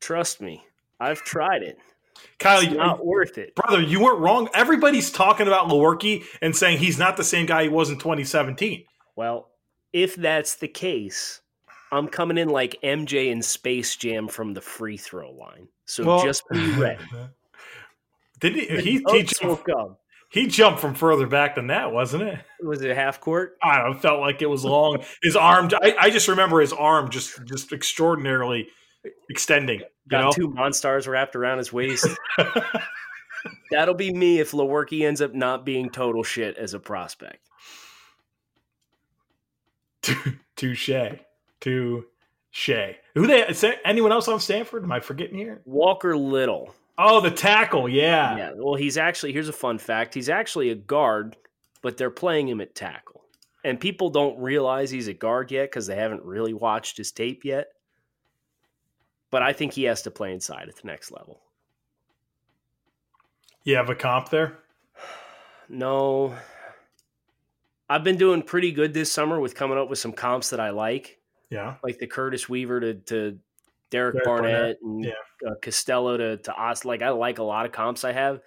trust 0.00 0.40
me, 0.40 0.62
I've 0.98 1.22
tried 1.22 1.62
it. 1.62 1.78
Kyle, 2.38 2.60
It's 2.60 2.72
you, 2.72 2.76
not 2.76 3.06
worth 3.06 3.38
it. 3.38 3.54
brother, 3.54 3.80
you 3.80 4.00
weren't 4.02 4.18
wrong. 4.18 4.48
Everybody's 4.52 5.10
talking 5.10 5.46
about 5.46 5.68
Lewerke 5.68 6.22
and 6.42 6.54
saying 6.54 6.78
he's 6.78 6.98
not 6.98 7.16
the 7.16 7.24
same 7.24 7.46
guy 7.46 7.62
he 7.62 7.68
was 7.70 7.88
in 7.88 7.96
2017. 7.98 8.84
Well, 9.20 9.50
if 9.92 10.16
that's 10.16 10.54
the 10.54 10.66
case, 10.66 11.42
I'm 11.92 12.08
coming 12.08 12.38
in 12.38 12.48
like 12.48 12.80
MJ 12.82 13.30
in 13.30 13.42
Space 13.42 13.94
Jam 13.96 14.28
from 14.28 14.54
the 14.54 14.62
free 14.62 14.96
throw 14.96 15.30
line. 15.30 15.68
So 15.84 16.04
Well- 16.04 16.22
just 16.24 16.42
be 16.50 16.70
ready. 16.80 17.02
Did 18.40 18.56
he? 18.56 18.64
He, 18.80 19.02
oh, 19.06 19.12
he, 19.12 19.22
jumped, 19.24 19.68
he 20.30 20.46
jumped 20.46 20.80
from 20.80 20.94
further 20.94 21.26
back 21.26 21.56
than 21.56 21.66
that, 21.66 21.92
wasn't 21.92 22.22
it? 22.22 22.38
Was 22.62 22.80
it 22.80 22.96
half 22.96 23.20
court? 23.20 23.58
I 23.62 23.76
don't 23.76 23.90
know. 23.90 23.96
It 23.98 24.00
felt 24.00 24.20
like 24.20 24.40
it 24.40 24.46
was 24.48 24.64
long. 24.64 25.04
His 25.22 25.36
arm. 25.36 25.68
I, 25.82 25.94
I 26.00 26.08
just 26.08 26.26
remember 26.26 26.62
his 26.62 26.72
arm 26.72 27.10
just 27.10 27.44
just 27.44 27.74
extraordinarily 27.74 28.68
extending. 29.28 29.80
You 29.80 29.86
Got 30.08 30.24
know. 30.24 30.30
two 30.32 30.48
monstars 30.48 31.06
wrapped 31.06 31.36
around 31.36 31.58
his 31.58 31.74
waist. 31.74 32.08
That'll 33.70 33.92
be 33.94 34.14
me 34.14 34.40
if 34.40 34.52
Lewerke 34.52 35.06
ends 35.06 35.20
up 35.20 35.34
not 35.34 35.66
being 35.66 35.90
total 35.90 36.22
shit 36.22 36.56
as 36.56 36.72
a 36.72 36.80
prospect. 36.80 37.49
Touche. 40.56 40.90
Touche. 41.60 42.70
Who 43.14 43.26
they? 43.26 43.46
Is 43.46 43.60
there 43.60 43.76
anyone 43.84 44.12
else 44.12 44.28
on 44.28 44.40
Stanford? 44.40 44.82
Am 44.82 44.92
I 44.92 45.00
forgetting 45.00 45.36
here? 45.36 45.60
Walker 45.64 46.16
Little. 46.16 46.74
Oh, 46.98 47.20
the 47.20 47.30
tackle. 47.30 47.88
Yeah. 47.88 48.36
Yeah. 48.36 48.52
Well, 48.56 48.74
he's 48.74 48.98
actually 48.98 49.32
here's 49.32 49.48
a 49.48 49.52
fun 49.52 49.78
fact. 49.78 50.14
He's 50.14 50.28
actually 50.28 50.70
a 50.70 50.74
guard, 50.74 51.36
but 51.82 51.96
they're 51.96 52.10
playing 52.10 52.48
him 52.48 52.60
at 52.60 52.74
tackle. 52.74 53.22
And 53.64 53.78
people 53.78 54.10
don't 54.10 54.38
realize 54.40 54.90
he's 54.90 55.08
a 55.08 55.14
guard 55.14 55.50
yet 55.50 55.70
because 55.70 55.86
they 55.86 55.96
haven't 55.96 56.24
really 56.24 56.54
watched 56.54 56.96
his 56.96 57.12
tape 57.12 57.44
yet. 57.44 57.68
But 59.30 59.42
I 59.42 59.52
think 59.52 59.72
he 59.72 59.84
has 59.84 60.02
to 60.02 60.10
play 60.10 60.32
inside 60.32 60.68
at 60.68 60.76
the 60.76 60.86
next 60.86 61.12
level. 61.12 61.40
You 63.64 63.76
have 63.76 63.90
a 63.90 63.94
comp 63.94 64.30
there. 64.30 64.58
No. 65.72 66.34
I've 67.90 68.04
been 68.04 68.16
doing 68.16 68.40
pretty 68.42 68.70
good 68.72 68.94
this 68.94 69.10
summer 69.12 69.40
with 69.40 69.54
coming 69.54 69.76
up 69.76 69.90
with 69.90 69.98
some 69.98 70.12
comps 70.12 70.50
that 70.50 70.60
I 70.60 70.70
like, 70.70 71.18
Yeah. 71.50 71.74
like 71.82 71.98
the 71.98 72.06
Curtis 72.06 72.48
Weaver 72.48 72.80
to, 72.80 72.94
to 72.94 73.38
Derek, 73.90 74.14
Derek 74.14 74.24
Barnett, 74.24 74.52
Barnett, 74.54 74.76
and 74.82 75.04
yeah. 75.04 75.50
uh, 75.50 75.54
Costello 75.60 76.16
to, 76.16 76.36
to 76.36 76.54
Ost. 76.54 76.84
Like, 76.84 77.02
I 77.02 77.10
like 77.10 77.38
a 77.38 77.42
lot 77.42 77.66
of 77.66 77.72
comps 77.72 78.04
I 78.04 78.12
have, 78.12 78.40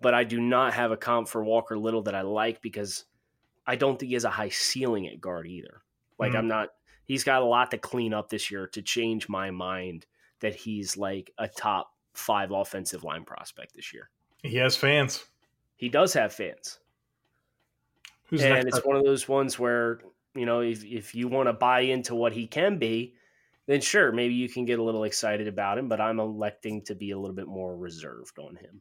but 0.00 0.14
I 0.14 0.22
do 0.22 0.40
not 0.40 0.72
have 0.74 0.92
a 0.92 0.96
comp 0.96 1.26
for 1.28 1.42
Walker 1.44 1.76
Little 1.76 2.02
that 2.02 2.14
I 2.14 2.20
like 2.22 2.62
because 2.62 3.04
I 3.66 3.74
don't 3.74 3.98
think 3.98 4.08
he 4.10 4.14
has 4.14 4.24
a 4.24 4.30
high 4.30 4.50
ceiling 4.50 5.08
at 5.08 5.20
guard 5.20 5.48
either. 5.48 5.82
Like, 6.20 6.32
Mhm. 6.32 6.38
I'm 6.38 6.48
not, 6.48 6.68
he's 7.04 7.24
got 7.24 7.42
a 7.42 7.44
lot 7.44 7.72
to 7.72 7.78
clean 7.78 8.14
up 8.14 8.28
this 8.28 8.52
year 8.52 8.68
to 8.68 8.82
change 8.82 9.28
my 9.28 9.50
mind 9.50 10.06
that 10.38 10.54
he's 10.54 10.96
like 10.96 11.32
a 11.38 11.48
top 11.48 11.92
five 12.12 12.52
offensive 12.52 13.02
line 13.02 13.24
prospect 13.24 13.74
this 13.74 13.92
year. 13.92 14.10
He 14.44 14.56
has 14.58 14.76
fans. 14.76 15.24
He 15.74 15.88
does 15.88 16.12
have 16.12 16.32
fans. 16.32 16.78
Who's 18.28 18.42
and 18.42 18.66
it's 18.66 18.84
one 18.84 18.96
of 18.96 19.04
those 19.04 19.28
ones 19.28 19.58
where 19.58 20.00
you 20.34 20.46
know 20.46 20.60
if 20.60 20.84
if 20.84 21.14
you 21.14 21.28
want 21.28 21.48
to 21.48 21.52
buy 21.52 21.80
into 21.80 22.14
what 22.14 22.32
he 22.32 22.46
can 22.46 22.78
be, 22.78 23.14
then 23.66 23.80
sure, 23.80 24.12
maybe 24.12 24.34
you 24.34 24.48
can 24.48 24.64
get 24.64 24.78
a 24.78 24.82
little 24.82 25.04
excited 25.04 25.48
about 25.48 25.78
him. 25.78 25.88
But 25.88 26.00
I'm 26.00 26.20
electing 26.20 26.82
to 26.82 26.94
be 26.94 27.12
a 27.12 27.18
little 27.18 27.36
bit 27.36 27.46
more 27.48 27.76
reserved 27.76 28.38
on 28.38 28.56
him. 28.56 28.80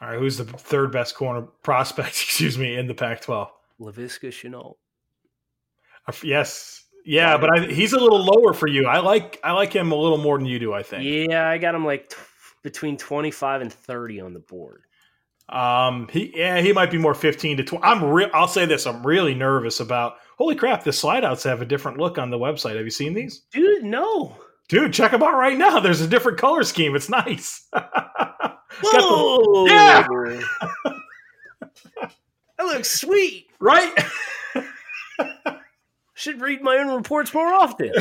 All 0.00 0.08
right, 0.08 0.18
who's 0.18 0.36
the 0.36 0.44
third 0.44 0.92
best 0.92 1.14
corner 1.14 1.42
prospect? 1.62 2.08
Excuse 2.22 2.58
me, 2.58 2.76
in 2.76 2.86
the 2.86 2.94
Pac-12. 2.94 3.48
Laviska 3.80 4.28
Shenault. 4.28 4.76
Uh, 6.06 6.12
Yes, 6.22 6.86
yeah, 7.06 7.38
but 7.38 7.56
I, 7.56 7.66
he's 7.66 7.92
a 7.92 8.00
little 8.00 8.24
lower 8.24 8.52
for 8.52 8.66
you. 8.66 8.86
I 8.86 8.98
like 8.98 9.38
I 9.44 9.52
like 9.52 9.72
him 9.72 9.92
a 9.92 9.94
little 9.94 10.18
more 10.18 10.38
than 10.38 10.46
you 10.46 10.58
do. 10.58 10.72
I 10.72 10.82
think. 10.82 11.04
Yeah, 11.04 11.48
I 11.48 11.56
got 11.56 11.74
him 11.74 11.84
like 11.84 12.08
t- 12.08 12.16
between 12.64 12.96
25 12.96 13.60
and 13.60 13.72
30 13.72 14.20
on 14.20 14.34
the 14.34 14.40
board. 14.40 14.82
Um, 15.48 16.08
he 16.10 16.32
yeah, 16.36 16.60
he 16.60 16.72
might 16.72 16.90
be 16.90 16.98
more 16.98 17.14
fifteen 17.14 17.56
to 17.58 17.62
twenty. 17.64 17.84
I'm 17.84 18.02
real. 18.04 18.28
I'll 18.34 18.48
say 18.48 18.66
this: 18.66 18.86
I'm 18.86 19.06
really 19.06 19.34
nervous 19.34 19.80
about. 19.80 20.16
Holy 20.38 20.54
crap! 20.56 20.82
The 20.84 20.92
slide 20.92 21.24
outs 21.24 21.44
have 21.44 21.62
a 21.62 21.64
different 21.66 21.98
look 21.98 22.18
on 22.18 22.30
the 22.30 22.38
website. 22.38 22.76
Have 22.76 22.84
you 22.84 22.90
seen 22.90 23.14
these, 23.14 23.42
Dude, 23.52 23.84
no. 23.84 24.36
dude? 24.68 24.92
Check 24.92 25.12
them 25.12 25.22
out 25.22 25.34
right 25.38 25.56
now. 25.56 25.78
There's 25.80 26.00
a 26.02 26.06
different 26.08 26.36
color 26.38 26.62
scheme. 26.64 26.94
It's 26.96 27.08
nice. 27.08 27.66
Got 27.72 27.90
the- 27.92 28.60
Whoa! 28.82 29.66
Yeah! 29.66 30.06
that 32.58 32.64
looks 32.64 33.00
sweet. 33.00 33.46
right. 33.60 33.92
Should 36.14 36.40
read 36.40 36.62
my 36.62 36.76
own 36.78 36.94
reports 36.94 37.32
more 37.32 37.46
often. 37.54 37.92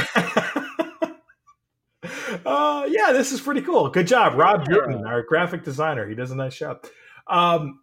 uh, 2.46 2.86
yeah, 2.90 3.12
this 3.12 3.32
is 3.32 3.42
pretty 3.42 3.62
cool. 3.62 3.90
Good 3.90 4.08
job, 4.08 4.34
Rob 4.38 4.62
Yeah. 4.68 4.76
Burton, 4.76 5.06
our 5.06 5.22
graphic 5.24 5.64
designer. 5.64 6.08
He 6.08 6.16
does 6.16 6.32
a 6.32 6.36
nice 6.36 6.58
job. 6.58 6.86
Um, 7.28 7.82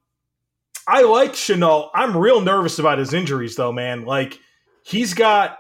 I 0.86 1.02
like 1.02 1.32
Shenault. 1.32 1.90
I'm 1.94 2.16
real 2.16 2.40
nervous 2.40 2.78
about 2.78 2.98
his 2.98 3.12
injuries, 3.14 3.56
though, 3.56 3.72
man. 3.72 4.04
Like 4.04 4.38
he's 4.82 5.14
got 5.14 5.58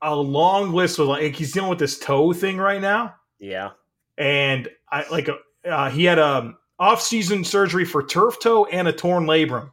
a 0.00 0.14
long 0.14 0.72
list 0.72 0.98
of 0.98 1.08
like 1.08 1.34
he's 1.34 1.52
dealing 1.52 1.70
with 1.70 1.78
this 1.78 1.98
toe 1.98 2.32
thing 2.32 2.56
right 2.58 2.80
now, 2.80 3.14
Yeah. 3.38 3.70
and 4.18 4.68
I 4.90 5.06
like 5.10 5.28
uh, 5.64 5.90
he 5.90 6.04
had 6.04 6.18
a 6.18 6.54
off-season 6.78 7.44
surgery 7.44 7.84
for 7.84 8.02
turf 8.02 8.40
toe 8.40 8.64
and 8.66 8.88
a 8.88 8.92
torn 8.92 9.26
labrum, 9.26 9.70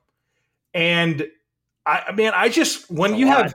and 0.73 1.27
I 1.85 2.11
man, 2.13 2.33
I 2.35 2.49
just 2.49 2.91
when 2.91 3.15
you 3.15 3.27
have 3.27 3.53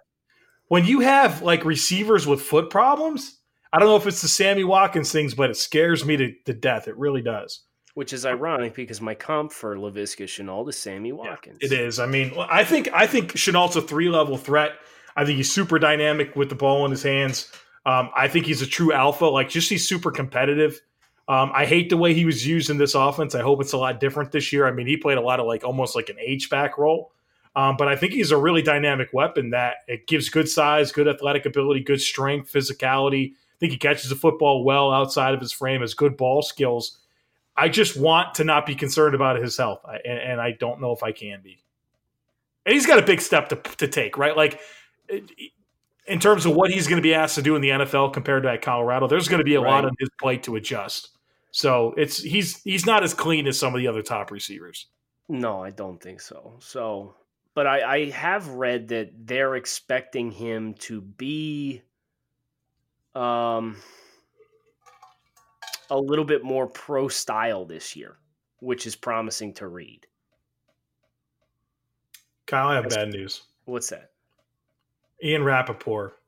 when 0.69 0.85
you 0.85 1.01
have 1.01 1.43
like 1.43 1.65
receivers 1.65 2.27
with 2.27 2.41
foot 2.43 2.71
problems, 2.71 3.39
I 3.73 3.79
don't 3.79 3.89
know 3.89 3.97
if 3.97 4.07
it's 4.07 4.23
the 4.23 4.29
Sammy 4.29 4.65
Watkins 4.65 5.13
things, 5.13 5.35
but 5.35 5.51
it 5.51 5.57
scares 5.57 6.05
me 6.05 6.17
to, 6.17 6.33
to 6.47 6.55
death. 6.55 6.89
It 6.89 6.97
really 6.97 7.23
does. 7.23 7.61
Which 7.95 8.13
is 8.13 8.27
ironic 8.27 8.75
because 8.75 9.01
my 9.01 9.15
comp 9.15 9.53
for 9.53 9.77
Laviska 9.77 10.25
Shenault 10.25 10.69
is 10.69 10.77
Sammy 10.77 11.13
Watkins. 11.13 11.59
It 11.61 11.73
is. 11.73 12.01
I 12.01 12.07
mean, 12.07 12.33
I 12.39 12.65
think 12.65 12.89
I 12.93 13.07
think 13.07 13.33
Shenault's 13.33 13.77
a 13.77 13.83
three 13.83 14.09
level 14.09 14.37
threat. 14.37 14.73
I 15.17 15.25
think 15.25 15.37
he's 15.37 15.53
super 15.53 15.79
dynamic 15.79 16.35
with 16.35 16.49
the 16.49 16.57
ball 16.57 16.85
in 16.85 16.91
his 16.91 17.05
hands. 17.05 17.53
Um, 17.87 18.11
I 18.17 18.29
think 18.29 18.47
he's 18.47 18.63
a 18.63 18.67
true 18.67 18.93
alpha. 18.93 19.27
Like, 19.27 19.49
just 19.49 19.69
he's 19.69 19.87
super 19.87 20.11
competitive. 20.11 20.81
Um, 21.29 21.53
I 21.55 21.65
hate 21.67 21.89
the 21.89 21.97
way 21.97 22.15
he 22.15 22.25
was 22.25 22.47
used 22.47 22.69
in 22.69 22.79
this 22.79 22.95
offense. 22.95 23.35
I 23.35 23.43
hope 23.43 23.61
it's 23.61 23.73
a 23.73 23.79
lot 23.79 24.01
different 24.01 24.33
this 24.33 24.53
year. 24.53 24.67
I 24.67 24.73
mean, 24.73 24.87
he 24.87 24.97
played 24.97 25.17
a 25.17 25.23
lot 25.23 25.41
of 25.41 25.47
like 25.47 25.65
almost 25.65 25.95
like 25.95 26.09
an 26.09 26.17
H 26.19 26.51
back 26.51 26.77
role. 26.77 27.13
Um, 27.57 27.77
but 27.77 27.89
I 27.89 27.97
think 27.97 28.13
he's 28.13 28.33
a 28.33 28.37
really 28.37 28.63
dynamic 28.63 29.11
weapon 29.13 29.51
that 29.51 29.77
it 29.87 30.07
gives 30.07 30.29
good 30.29 30.49
size, 30.49 30.91
good 30.91 31.07
athletic 31.07 31.47
ability, 31.47 31.81
good 31.81 32.01
strength, 32.01 32.53
physicality. 32.53 33.33
I 33.33 33.57
think 33.61 33.73
he 33.73 33.79
catches 33.79 34.11
the 34.11 34.17
football 34.17 34.65
well 34.65 34.91
outside 34.91 35.35
of 35.35 35.41
his 35.41 35.53
frame, 35.53 35.81
has 35.81 35.95
good 35.95 36.17
ball 36.17 36.43
skills. 36.43 36.99
I 37.57 37.69
just 37.69 37.99
want 37.99 38.35
to 38.37 38.45
not 38.45 38.67
be 38.67 38.75
concerned 38.75 39.15
about 39.15 39.41
his 39.41 39.57
health, 39.57 39.81
I, 39.85 39.97
and, 40.05 40.19
and 40.19 40.41
I 40.41 40.53
don't 40.53 40.81
know 40.81 40.93
if 40.93 41.03
I 41.03 41.13
can 41.13 41.41
be. 41.43 41.63
And 42.67 42.75
he's 42.75 42.87
got 42.87 42.99
a 42.99 43.03
big 43.03 43.21
step 43.21 43.51
to, 43.51 43.57
to 43.77 43.89
take, 43.89 44.17
right? 44.19 44.37
Like 44.37 44.61
in 46.07 46.21
terms 46.21 46.47
of 46.47 46.55
what 46.55 46.71
he's 46.71 46.87
going 46.87 46.97
to 46.97 47.03
be 47.03 47.15
asked 47.15 47.35
to 47.37 47.43
do 47.43 47.57
in 47.57 47.63
the 47.63 47.71
NFL 47.71 48.13
compared 48.13 48.43
to 48.43 48.51
at 48.51 48.63
Colorado, 48.63 49.07
there's 49.07 49.29
going 49.29 49.39
to 49.39 49.45
be 49.45 49.55
a 49.55 49.61
lot 49.61 49.85
on 49.85 49.93
his 49.99 50.09
plate 50.21 50.43
to 50.45 50.57
adjust. 50.57 51.11
So 51.51 51.95
it's 51.97 52.21
he's 52.21 52.61
he's 52.63 52.85
not 52.85 53.05
as 53.05 53.15
clean 53.15 53.47
as 53.47 53.59
some 53.59 53.75
of 53.75 53.81
the 53.81 53.87
other 53.87 54.03
top 54.03 54.31
receivers. 54.31 54.87
No, 55.29 55.63
I 55.63 55.71
don't 55.71 56.03
think 56.03 56.21
so. 56.21 56.57
So, 56.59 57.15
but 57.55 57.67
I, 57.67 57.83
I 57.83 58.11
have 58.11 58.49
read 58.49 58.89
that 58.89 59.13
they're 59.27 59.55
expecting 59.55 60.31
him 60.31 60.75
to 60.81 61.01
be 61.01 61.83
um 63.15 63.77
a 65.91 65.99
little 65.99 66.25
bit 66.25 66.43
more 66.45 66.67
pro 66.67 67.09
style 67.09 67.65
this 67.65 67.95
year, 67.97 68.17
which 68.61 68.87
is 68.87 68.97
promising 68.97 69.53
to 69.55 69.69
read. 69.69 70.07
Kyle, 72.47 72.69
I 72.69 72.75
have 72.77 72.89
bad 72.89 73.09
news. 73.11 73.43
What's 73.65 73.89
that? 73.91 74.11
Ian 75.23 75.43
Rapoport, 75.45 76.19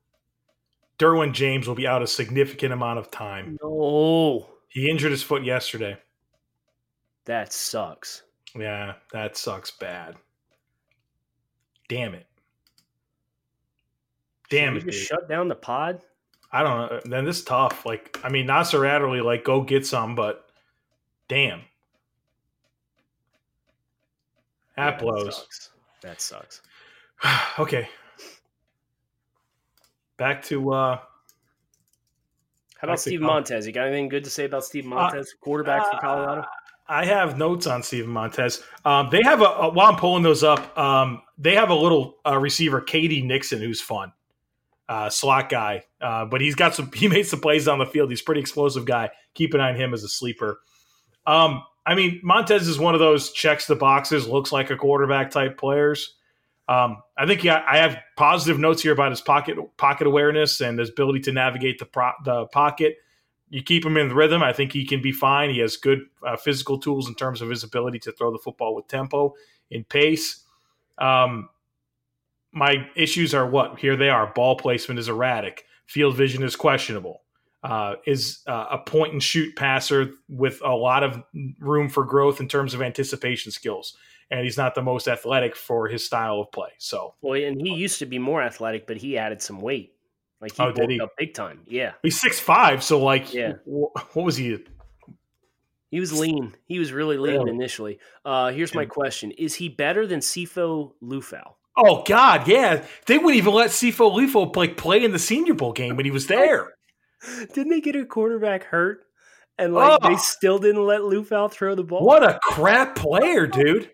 Derwin 0.98 1.32
James 1.32 1.68
will 1.68 1.74
be 1.74 1.86
out 1.86 2.02
a 2.02 2.06
significant 2.06 2.72
amount 2.72 2.98
of 2.98 3.10
time. 3.10 3.58
No, 3.62 4.48
He 4.68 4.88
injured 4.88 5.10
his 5.10 5.22
foot 5.22 5.44
yesterday. 5.44 5.98
that 7.26 7.52
sucks. 7.52 8.22
Yeah, 8.54 8.94
that 9.12 9.36
sucks 9.36 9.70
bad. 9.70 10.16
Damn 11.88 12.14
it. 12.14 12.26
Damn 14.48 14.74
Should 14.74 14.82
it. 14.88 14.90
just 14.92 14.98
dude. 15.00 15.06
shut 15.08 15.28
down 15.28 15.48
the 15.48 15.54
pod? 15.54 16.00
I 16.56 16.62
don't 16.62 16.90
know. 16.90 17.00
Then 17.04 17.26
this 17.26 17.38
is 17.40 17.44
tough. 17.44 17.84
Like, 17.84 18.18
I 18.24 18.30
mean, 18.30 18.46
Nasir 18.46 18.86
Adderley, 18.86 19.20
like, 19.20 19.44
go 19.44 19.60
get 19.60 19.84
some, 19.86 20.14
but 20.14 20.46
damn. 21.28 21.60
That 24.78 24.94
Yeah, 24.94 24.98
blows. 24.98 25.36
sucks. 25.36 25.70
That 26.00 26.20
sucks. 26.22 26.62
okay. 27.58 27.86
Back 30.16 30.42
to 30.44 30.72
uh 30.72 30.96
How 32.78 32.88
about 32.88 33.00
Steve 33.00 33.20
Montez? 33.20 33.66
You 33.66 33.74
got 33.74 33.88
anything 33.88 34.08
good 34.08 34.24
to 34.24 34.30
say 34.30 34.46
about 34.46 34.64
Steve 34.64 34.86
Montez, 34.86 35.34
quarterback 35.38 35.90
for 35.90 35.98
Colorado? 35.98 36.46
I 36.88 37.04
have 37.04 37.36
notes 37.36 37.66
on 37.66 37.82
Steve 37.82 38.06
Montez. 38.06 38.62
Um, 38.86 39.08
they 39.10 39.20
have 39.24 39.42
a, 39.42 39.44
a 39.44 39.68
while 39.70 39.88
I'm 39.92 39.96
pulling 39.98 40.22
those 40.22 40.42
up. 40.42 40.76
Um, 40.78 41.20
they 41.36 41.54
have 41.54 41.68
a 41.68 41.74
little 41.74 42.16
uh, 42.24 42.38
receiver, 42.38 42.80
K.D. 42.80 43.20
Nixon, 43.22 43.58
who's 43.60 43.82
fun, 43.82 44.10
uh, 44.88 45.10
slot 45.10 45.48
guy. 45.48 45.84
Uh, 46.00 46.24
but 46.24 46.40
he's 46.40 46.54
got 46.54 46.74
some. 46.74 46.90
He 46.94 47.08
made 47.08 47.26
some 47.26 47.40
plays 47.40 47.68
on 47.68 47.78
the 47.78 47.86
field. 47.86 48.10
He's 48.10 48.22
pretty 48.22 48.40
explosive 48.40 48.84
guy. 48.84 49.10
Keep 49.34 49.54
an 49.54 49.60
eye 49.60 49.70
on 49.70 49.76
him 49.76 49.94
as 49.94 50.04
a 50.04 50.08
sleeper. 50.08 50.60
Um, 51.26 51.62
I 51.84 51.94
mean, 51.94 52.20
Montez 52.22 52.66
is 52.68 52.78
one 52.78 52.94
of 52.94 53.00
those 53.00 53.32
checks 53.32 53.66
the 53.66 53.76
boxes, 53.76 54.26
looks 54.26 54.52
like 54.52 54.70
a 54.70 54.76
quarterback 54.76 55.30
type 55.30 55.58
players. 55.58 56.14
Um, 56.68 57.02
I 57.16 57.26
think 57.26 57.44
yeah, 57.44 57.64
I 57.68 57.78
have 57.78 57.98
positive 58.16 58.58
notes 58.58 58.82
here 58.82 58.92
about 58.92 59.10
his 59.10 59.20
pocket 59.20 59.56
pocket 59.76 60.06
awareness 60.06 60.60
and 60.60 60.78
his 60.78 60.90
ability 60.90 61.20
to 61.20 61.32
navigate 61.32 61.78
the 61.78 61.86
pro, 61.86 62.10
the 62.24 62.46
pocket 62.46 62.96
you 63.48 63.62
keep 63.62 63.84
him 63.84 63.96
in 63.96 64.08
the 64.08 64.14
rhythm. 64.14 64.42
I 64.42 64.52
think 64.52 64.72
he 64.72 64.84
can 64.84 65.00
be 65.00 65.12
fine. 65.12 65.50
He 65.50 65.60
has 65.60 65.76
good 65.76 66.00
uh, 66.26 66.36
physical 66.36 66.78
tools 66.78 67.08
in 67.08 67.14
terms 67.14 67.40
of 67.40 67.48
his 67.48 67.62
ability 67.62 68.00
to 68.00 68.12
throw 68.12 68.32
the 68.32 68.38
football 68.38 68.74
with 68.74 68.88
tempo 68.88 69.34
and 69.70 69.88
pace. 69.88 70.44
Um, 70.98 71.48
my 72.56 72.88
issues 72.96 73.34
are 73.34 73.46
what? 73.46 73.78
Here 73.78 73.96
they 73.96 74.08
are. 74.08 74.32
Ball 74.34 74.56
placement 74.56 74.98
is 74.98 75.08
erratic. 75.08 75.64
Field 75.86 76.16
vision 76.16 76.42
is 76.42 76.56
questionable. 76.56 77.22
Uh, 77.62 77.96
is 78.06 78.40
uh, 78.46 78.66
a 78.70 78.78
point 78.78 79.12
and 79.12 79.22
shoot 79.22 79.54
passer 79.56 80.10
with 80.28 80.60
a 80.64 80.72
lot 80.74 81.02
of 81.02 81.22
room 81.60 81.88
for 81.88 82.04
growth 82.04 82.40
in 82.40 82.48
terms 82.48 82.74
of 82.74 82.80
anticipation 82.82 83.52
skills. 83.52 83.96
And 84.30 84.40
he's 84.44 84.56
not 84.56 84.74
the 84.74 84.82
most 84.82 85.06
athletic 85.08 85.54
for 85.54 85.86
his 85.88 86.04
style 86.04 86.40
of 86.40 86.50
play. 86.50 86.70
So 86.78 87.14
Well, 87.22 87.40
and 87.40 87.60
he 87.60 87.74
used 87.74 87.98
to 88.00 88.06
be 88.06 88.18
more 88.18 88.42
athletic, 88.42 88.86
but 88.86 88.96
he 88.96 89.18
added 89.18 89.42
some 89.42 89.60
weight. 89.60 89.92
Like 90.40 90.54
he 90.56 90.62
Oh, 90.62 90.72
bulked 90.72 90.92
he? 90.92 91.00
up 91.00 91.10
big 91.18 91.34
time. 91.34 91.60
Yeah, 91.66 91.92
he's 92.02 92.20
six 92.20 92.38
five. 92.40 92.82
So 92.82 93.02
like, 93.02 93.34
Yeah. 93.34 93.54
what 93.64 94.14
was 94.14 94.36
he? 94.36 94.58
he 95.90 96.00
was 96.00 96.12
lean. 96.18 96.54
He 96.66 96.78
was 96.78 96.92
really 96.92 97.18
lean 97.18 97.48
initially. 97.48 97.98
Uh, 98.24 98.50
here's 98.52 98.74
my 98.74 98.84
question: 98.86 99.30
Is 99.32 99.54
he 99.54 99.68
better 99.68 100.06
than 100.06 100.20
Sefo 100.20 100.92
Liufau? 101.02 101.54
Oh 101.76 102.02
God, 102.06 102.48
yeah. 102.48 102.84
They 103.06 103.18
wouldn't 103.18 103.36
even 103.36 103.52
let 103.52 103.70
Sefo 103.70 104.10
Liufau 104.14 104.54
like 104.56 104.76
play 104.76 105.04
in 105.04 105.12
the 105.12 105.18
Senior 105.18 105.54
Bowl 105.54 105.72
game 105.72 105.96
when 105.96 106.04
he 106.04 106.10
was 106.10 106.26
there. 106.28 106.74
Didn't 107.54 107.68
they 107.70 107.80
get 107.80 107.96
a 107.96 108.04
quarterback 108.04 108.64
hurt, 108.64 109.00
and 109.58 109.74
like 109.74 109.98
Oh. 110.02 110.08
they 110.08 110.16
still 110.16 110.58
didn't 110.58 110.84
let 110.86 111.00
Liufau 111.00 111.50
throw 111.50 111.74
the 111.74 111.82
ball? 111.84 112.04
What 112.04 112.22
a 112.22 112.38
crap 112.42 112.94
player, 112.96 113.46
dude. 113.46 113.90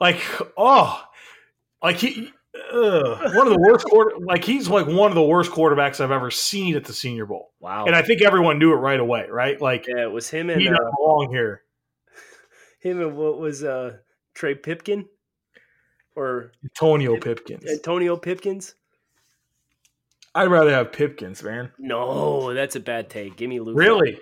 Like, 0.00 0.20
oh, 0.56 1.02
like 1.82 1.96
he, 1.96 2.30
ugh, 2.72 3.34
one 3.34 3.46
of 3.48 3.52
the 3.52 3.58
worst 3.68 3.86
quarter. 3.86 4.16
Like 4.20 4.44
he's 4.44 4.68
like 4.68 4.86
one 4.86 5.10
of 5.10 5.14
the 5.16 5.22
worst 5.22 5.50
quarterbacks 5.50 6.00
I've 6.00 6.10
ever 6.12 6.30
seen 6.30 6.76
at 6.76 6.84
the 6.84 6.92
Senior 6.92 7.26
Bowl, 7.26 7.50
Wow. 7.60 7.86
and 7.86 7.96
I 7.96 8.02
think 8.02 8.22
everyone 8.22 8.58
knew 8.58 8.72
it 8.72 8.76
right 8.76 9.00
away, 9.00 9.26
right? 9.28 9.60
Like 9.60 9.86
yeah, 9.88 10.02
it 10.04 10.12
was 10.12 10.30
him 10.30 10.50
and 10.50 10.60
doesn't 10.62 10.74
uh, 10.74 10.90
belong 10.96 11.28
here. 11.32 11.62
him 12.80 13.00
and 13.00 13.16
what 13.16 13.38
was 13.40 13.64
uh, 13.64 13.96
Trey 14.34 14.54
Pipkin 14.54 15.06
or 16.18 16.52
Antonio 16.64 17.18
Pipkins. 17.18 17.64
Antonio 17.70 18.16
Pipkins? 18.16 18.74
I'd 20.34 20.48
rather 20.48 20.70
have 20.70 20.92
Pipkins, 20.92 21.42
man. 21.42 21.72
No, 21.78 22.52
that's 22.54 22.76
a 22.76 22.80
bad 22.80 23.08
take. 23.08 23.36
Give 23.36 23.48
me 23.48 23.58
Liufau. 23.58 23.76
Really, 23.76 24.20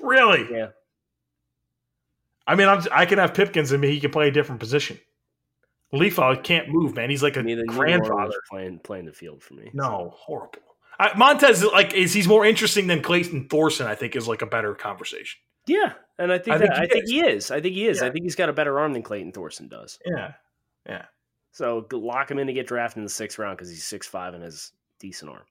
really. 0.00 0.46
Yeah. 0.50 0.68
I 2.46 2.54
mean, 2.54 2.68
I'm, 2.68 2.82
I 2.92 3.06
can 3.06 3.18
have 3.18 3.34
Pipkins 3.34 3.72
and 3.72 3.82
he 3.82 4.00
can 4.00 4.10
play 4.10 4.28
a 4.28 4.30
different 4.30 4.60
position. 4.60 4.98
Liufau 5.92 6.42
can't 6.42 6.68
move, 6.68 6.94
man. 6.94 7.10
He's 7.10 7.22
like 7.22 7.36
a 7.36 7.42
Neither 7.42 7.64
grandfather. 7.66 8.40
playing 8.50 8.80
playing 8.80 9.06
the 9.06 9.12
field 9.12 9.42
for 9.42 9.54
me. 9.54 9.70
No, 9.72 10.12
horrible. 10.16 10.60
I, 11.00 11.16
Montez 11.16 11.62
is 11.62 11.70
like 11.72 11.94
is 11.94 12.12
he's 12.12 12.28
more 12.28 12.44
interesting 12.44 12.86
than 12.86 13.02
Clayton 13.02 13.48
Thorson. 13.48 13.86
I 13.86 13.94
think 13.94 14.16
is 14.16 14.28
like 14.28 14.42
a 14.42 14.46
better 14.46 14.74
conversation. 14.74 15.40
Yeah, 15.66 15.92
and 16.18 16.32
I 16.32 16.38
think 16.38 16.56
I 16.56 16.58
that, 16.58 16.76
think 16.76 16.76
he 16.76 16.82
I 16.82 16.88
think 16.88 17.08
he 17.08 17.20
is. 17.20 17.50
I 17.50 17.60
think 17.60 17.74
he 17.74 17.86
is. 17.86 18.02
I 18.02 18.10
think 18.10 18.24
he's 18.24 18.34
got 18.34 18.48
a 18.48 18.52
better 18.52 18.78
arm 18.78 18.92
than 18.92 19.02
Clayton 19.02 19.32
Thorson 19.32 19.68
does. 19.68 19.98
Yeah, 20.04 20.32
yeah. 20.86 21.04
So 21.58 21.84
lock 21.90 22.30
him 22.30 22.38
in 22.38 22.46
to 22.46 22.52
get 22.52 22.68
drafted 22.68 22.98
in 22.98 23.02
the 23.02 23.10
sixth 23.10 23.36
round 23.36 23.56
because 23.58 23.68
he's 23.68 23.82
six 23.82 24.06
five 24.06 24.32
and 24.32 24.44
has 24.44 24.70
decent 25.00 25.28
arm. 25.32 25.42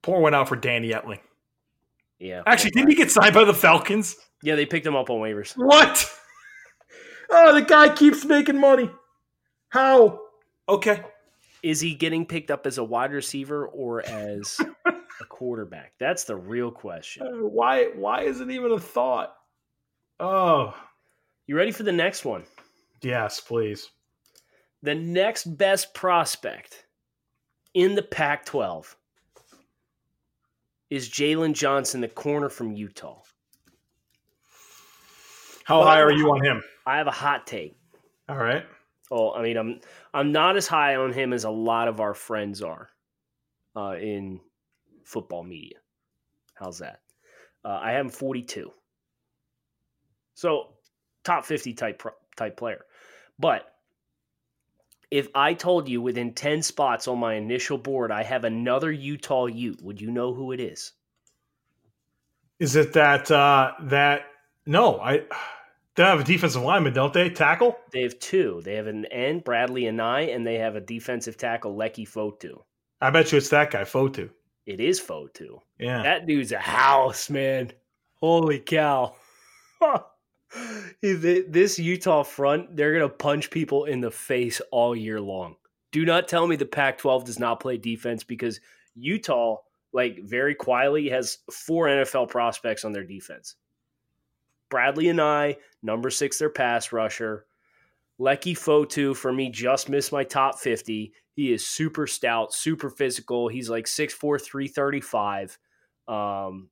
Poor 0.00 0.20
one 0.20 0.32
out 0.32 0.48
for 0.48 0.54
Danny 0.54 0.90
Etling. 0.90 1.18
Yeah. 2.20 2.44
Actually, 2.46 2.70
didn't 2.70 2.90
he 2.90 2.94
get 2.94 3.10
signed 3.10 3.34
by 3.34 3.42
the 3.42 3.52
Falcons? 3.52 4.14
Yeah, 4.44 4.54
they 4.54 4.64
picked 4.64 4.86
him 4.86 4.94
up 4.94 5.10
on 5.10 5.18
waivers. 5.18 5.52
What? 5.56 6.08
Oh, 7.30 7.52
the 7.54 7.62
guy 7.62 7.92
keeps 7.92 8.24
making 8.24 8.60
money. 8.60 8.88
How? 9.70 10.20
Okay. 10.68 11.02
Is 11.62 11.80
he 11.80 11.94
getting 11.94 12.26
picked 12.26 12.50
up 12.50 12.64
as 12.66 12.76
a 12.78 12.84
wide 12.84 13.12
receiver 13.12 13.66
or 13.66 14.06
as 14.06 14.60
a 14.86 15.24
quarterback? 15.30 15.94
That's 15.98 16.24
the 16.24 16.36
real 16.36 16.70
question. 16.70 17.26
Uh, 17.26 17.46
why? 17.48 17.86
Why 17.96 18.20
is 18.22 18.40
it 18.40 18.50
even 18.50 18.70
a 18.72 18.78
thought? 18.78 19.34
Oh, 20.20 20.76
You 21.46 21.56
ready 21.56 21.72
for 21.72 21.82
the 21.82 21.90
next 21.92 22.24
one? 22.24 22.44
yes, 23.02 23.40
please. 23.40 23.88
The 24.84 24.94
next 24.94 25.46
best 25.56 25.94
prospect 25.94 26.84
in 27.72 27.94
the 27.94 28.02
Pac 28.02 28.44
12 28.44 28.94
is 30.90 31.08
Jaylon 31.08 31.54
Johnson, 31.54 32.02
the 32.02 32.08
corner 32.08 32.50
from 32.50 32.70
Utah. 32.70 33.22
How 35.64 35.82
high 35.82 36.02
are 36.02 36.12
you 36.12 36.30
on 36.30 36.44
him? 36.44 36.62
I 36.84 36.98
have 36.98 37.06
a 37.06 37.12
hot 37.12 37.46
take. 37.46 37.78
All 38.28 38.36
right. 38.36 38.66
Oh, 39.10 39.32
I 39.32 39.40
mean, 39.40 39.56
I'm 39.56 39.80
I'm 40.12 40.32
not 40.32 40.54
as 40.58 40.66
high 40.66 40.96
on 40.96 41.14
him 41.14 41.32
as 41.32 41.44
a 41.44 41.50
lot 41.50 41.88
of 41.88 42.00
our 42.02 42.12
friends 42.12 42.60
are 42.60 42.90
uh, 43.74 43.96
in 43.98 44.38
football 45.02 45.44
media. 45.44 45.78
How's 46.52 46.80
that? 46.80 47.00
Uh, 47.64 47.80
I 47.82 47.92
have 47.92 48.04
him 48.04 48.10
42. 48.10 48.70
So 50.34 50.74
top 51.24 51.46
50 51.46 51.72
type 51.72 52.02
type 52.36 52.58
player. 52.58 52.84
But 53.38 53.73
if 55.10 55.28
I 55.34 55.54
told 55.54 55.88
you 55.88 56.00
within 56.00 56.34
10 56.34 56.62
spots 56.62 57.08
on 57.08 57.18
my 57.18 57.34
initial 57.34 57.78
board 57.78 58.10
I 58.10 58.22
have 58.22 58.44
another 58.44 58.90
Utah 58.90 59.46
Ute, 59.46 59.82
would 59.82 60.00
you 60.00 60.10
know 60.10 60.34
who 60.34 60.52
it 60.52 60.60
is? 60.60 60.92
Is 62.58 62.76
it 62.76 62.92
that 62.94 63.30
uh 63.30 63.72
that 63.82 64.26
no, 64.66 64.98
I 65.00 65.22
they 65.96 66.02
have 66.02 66.20
a 66.20 66.24
defensive 66.24 66.62
lineman, 66.62 66.92
don't 66.92 67.12
they? 67.12 67.30
Tackle? 67.30 67.76
They 67.92 68.02
have 68.02 68.18
two. 68.18 68.62
They 68.64 68.74
have 68.74 68.88
an 68.88 69.04
end, 69.06 69.44
Bradlee 69.44 69.84
Anae, 69.84 70.34
and 70.34 70.46
they 70.46 70.56
have 70.56 70.74
a 70.74 70.80
defensive 70.80 71.36
tackle, 71.36 71.76
Leki 71.76 72.08
Fotu. 72.08 72.62
I 73.00 73.10
bet 73.10 73.30
you 73.30 73.38
it's 73.38 73.50
that 73.50 73.70
guy, 73.70 73.82
Fotu. 73.82 74.30
It 74.66 74.80
is 74.80 75.00
Fotu. 75.00 75.58
Yeah. 75.78 76.02
That 76.02 76.26
dude's 76.26 76.52
a 76.52 76.58
house, 76.58 77.30
man. 77.30 77.72
Holy 78.14 78.58
cow. 78.58 79.14
this 81.02 81.78
Utah 81.78 82.22
front, 82.22 82.76
they're 82.76 82.96
going 82.96 83.08
to 83.08 83.14
punch 83.14 83.50
people 83.50 83.84
in 83.84 84.00
the 84.00 84.10
face 84.10 84.60
all 84.70 84.94
year 84.94 85.20
long. 85.20 85.56
Do 85.92 86.04
not 86.04 86.28
tell 86.28 86.46
me 86.46 86.56
the 86.56 86.66
Pac 86.66 86.98
12 86.98 87.24
does 87.24 87.38
not 87.38 87.60
play 87.60 87.76
defense 87.76 88.24
because 88.24 88.60
Utah, 88.94 89.58
like 89.92 90.20
very 90.22 90.54
quietly, 90.54 91.08
has 91.08 91.38
four 91.52 91.86
NFL 91.86 92.28
prospects 92.28 92.84
on 92.84 92.92
their 92.92 93.04
defense. 93.04 93.56
Bradlee 94.72 95.12
Anae, 95.14 95.56
number 95.82 96.10
six, 96.10 96.38
their 96.38 96.50
pass 96.50 96.92
rusher. 96.92 97.46
Leki 98.20 98.56
Fotu, 98.56 99.16
for 99.16 99.32
me, 99.32 99.50
just 99.50 99.88
missed 99.88 100.12
my 100.12 100.24
top 100.24 100.58
50. 100.58 101.12
He 101.34 101.52
is 101.52 101.66
super 101.66 102.06
stout, 102.06 102.52
super 102.52 102.90
physical. 102.90 103.48
He's 103.48 103.68
like 103.68 103.86
6'4, 103.86 104.40
335. 104.40 105.58
Um, 106.06 106.70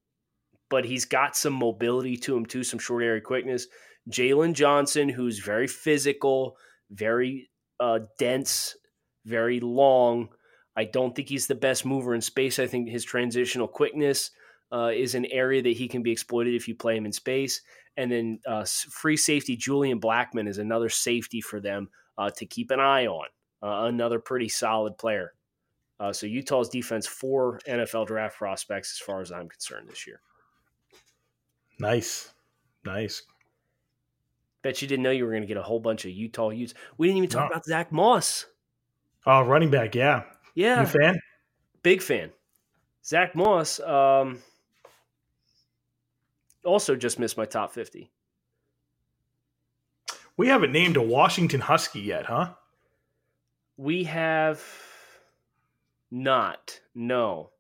but 0.73 0.87
he's 0.87 1.05
got 1.05 1.37
some 1.37 1.53
mobility 1.53 2.17
to 2.17 2.35
him 2.35 2.47
too, 2.47 2.65
some 2.65 2.79
short 2.79 3.03
area 3.03 3.21
quickness. 3.21 3.67
Jaylon 4.11 4.55
Johnson, 4.55 5.07
who's 5.07 5.39
very 5.39 5.67
physical, 5.67 6.57
very 6.91 7.51
uh, 7.79 7.99
dense, 8.19 8.75
very 9.27 9.61
long. 9.61 10.31
I 10.75 10.85
don't 10.85 11.15
think 11.15 11.29
he's 11.29 11.47
the 11.47 11.55
best 11.55 11.85
mover 11.85 12.15
in 12.15 12.23
space. 12.23 12.59
I 12.59 12.67
think 12.67 12.89
his 12.89 13.05
transitional 13.05 13.69
quickness 13.69 14.31
uh, 14.73 14.93
is 14.95 15.15
an 15.15 15.27
area 15.27 15.61
that 15.61 15.77
he 15.77 15.89
can 15.89 16.03
be 16.03 16.11
exploited 16.11 16.55
if 16.55 16.67
you 16.67 16.75
play 16.75 16.97
him 16.97 17.05
in 17.05 17.13
space. 17.13 17.61
And 17.99 18.11
then 18.11 18.41
uh, 18.47 18.65
free 18.65 19.19
safety 19.19 19.59
Julian 19.59 20.01
Blackmon 20.01 20.49
is 20.49 20.57
another 20.57 20.89
safety 20.89 21.43
for 21.43 21.61
them 21.61 21.91
uh, 22.17 22.31
to 22.39 22.47
keep 22.47 22.71
an 22.71 22.81
eye 22.81 23.09
on. 23.09 23.27
Uh, 23.63 23.89
another 23.89 24.19
pretty 24.19 24.49
solid 24.49 24.97
player. 24.97 25.35
Uh, 26.01 26.15
so 26.15 26.25
Utah's 26.25 26.71
defense, 26.71 27.07
four 27.07 27.61
NFL 27.69 28.07
draft 28.07 28.39
prospects, 28.39 28.93
as 28.95 29.05
far 29.05 29.21
as 29.21 29.31
I'm 29.31 29.51
concerned, 29.51 29.91
this 29.91 30.07
year. 30.07 30.21
Nice. 31.83 32.33
Nice. 32.85 33.23
Bet 34.63 34.81
you 34.81 34.87
didn't 34.87 35.03
know 35.03 35.11
you 35.11 35.25
were 35.25 35.33
going 35.33 35.43
to 35.43 35.49
get 35.49 35.57
a 35.57 35.63
whole 35.63 35.81
bunch 35.81 36.05
of 36.05 36.13
Utah 36.13 36.51
Utes. 36.51 36.75
We 36.97 37.09
didn't 37.09 37.19
even 37.19 37.29
talk 37.31 37.43
No. 37.51 37.55
about 37.55 37.65
Zach 37.65 37.91
Moss. 37.91 38.47
Oh, 39.27 39.43
running 39.43 39.71
back, 39.71 39.95
yeah. 39.97 40.23
Yeah, 40.55 40.81
You 40.83 40.87
fan? 40.87 41.21
big 41.83 42.01
fan. 42.01 42.31
Zach 43.05 43.35
Moss 43.35 43.81
um, 43.81 44.39
also 46.65 46.95
just 46.95 47.19
missed 47.19 47.37
my 47.37 47.45
top 47.47 47.73
50. 47.73 48.11
We 50.37 50.47
haven't 50.49 50.73
named 50.73 50.97
a 50.97 51.03
Washington 51.03 51.61
Husky 51.61 52.01
yet, 52.01 52.27
huh? 52.27 52.55
We 53.77 54.05
have 54.05 54.63
not. 56.13 56.81
No. 56.95 57.51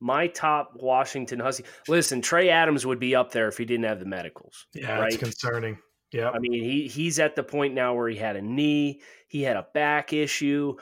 My 0.00 0.28
top 0.28 0.72
Washington 0.76 1.40
Husky. 1.40 1.64
Listen, 1.88 2.22
Trey 2.22 2.48
Adams 2.48 2.86
would 2.86 2.98
be 2.98 3.14
up 3.14 3.32
there 3.32 3.48
if 3.48 3.58
he 3.58 3.64
didn't 3.64 3.84
have 3.84 3.98
the 3.98 4.06
medicals. 4.06 4.66
Yeah, 4.74 4.98
right? 4.98 5.12
it's 5.12 5.16
concerning. 5.16 5.78
Yeah. 6.12 6.30
I 6.30 6.38
mean, 6.38 6.52
he 6.52 6.88
he's 6.88 7.18
at 7.18 7.36
the 7.36 7.42
point 7.42 7.74
now 7.74 7.94
where 7.94 8.08
he 8.08 8.16
had 8.16 8.36
a 8.36 8.42
knee, 8.42 9.00
he 9.28 9.42
had 9.42 9.56
a 9.56 9.66
back 9.74 10.12
issue, 10.12 10.74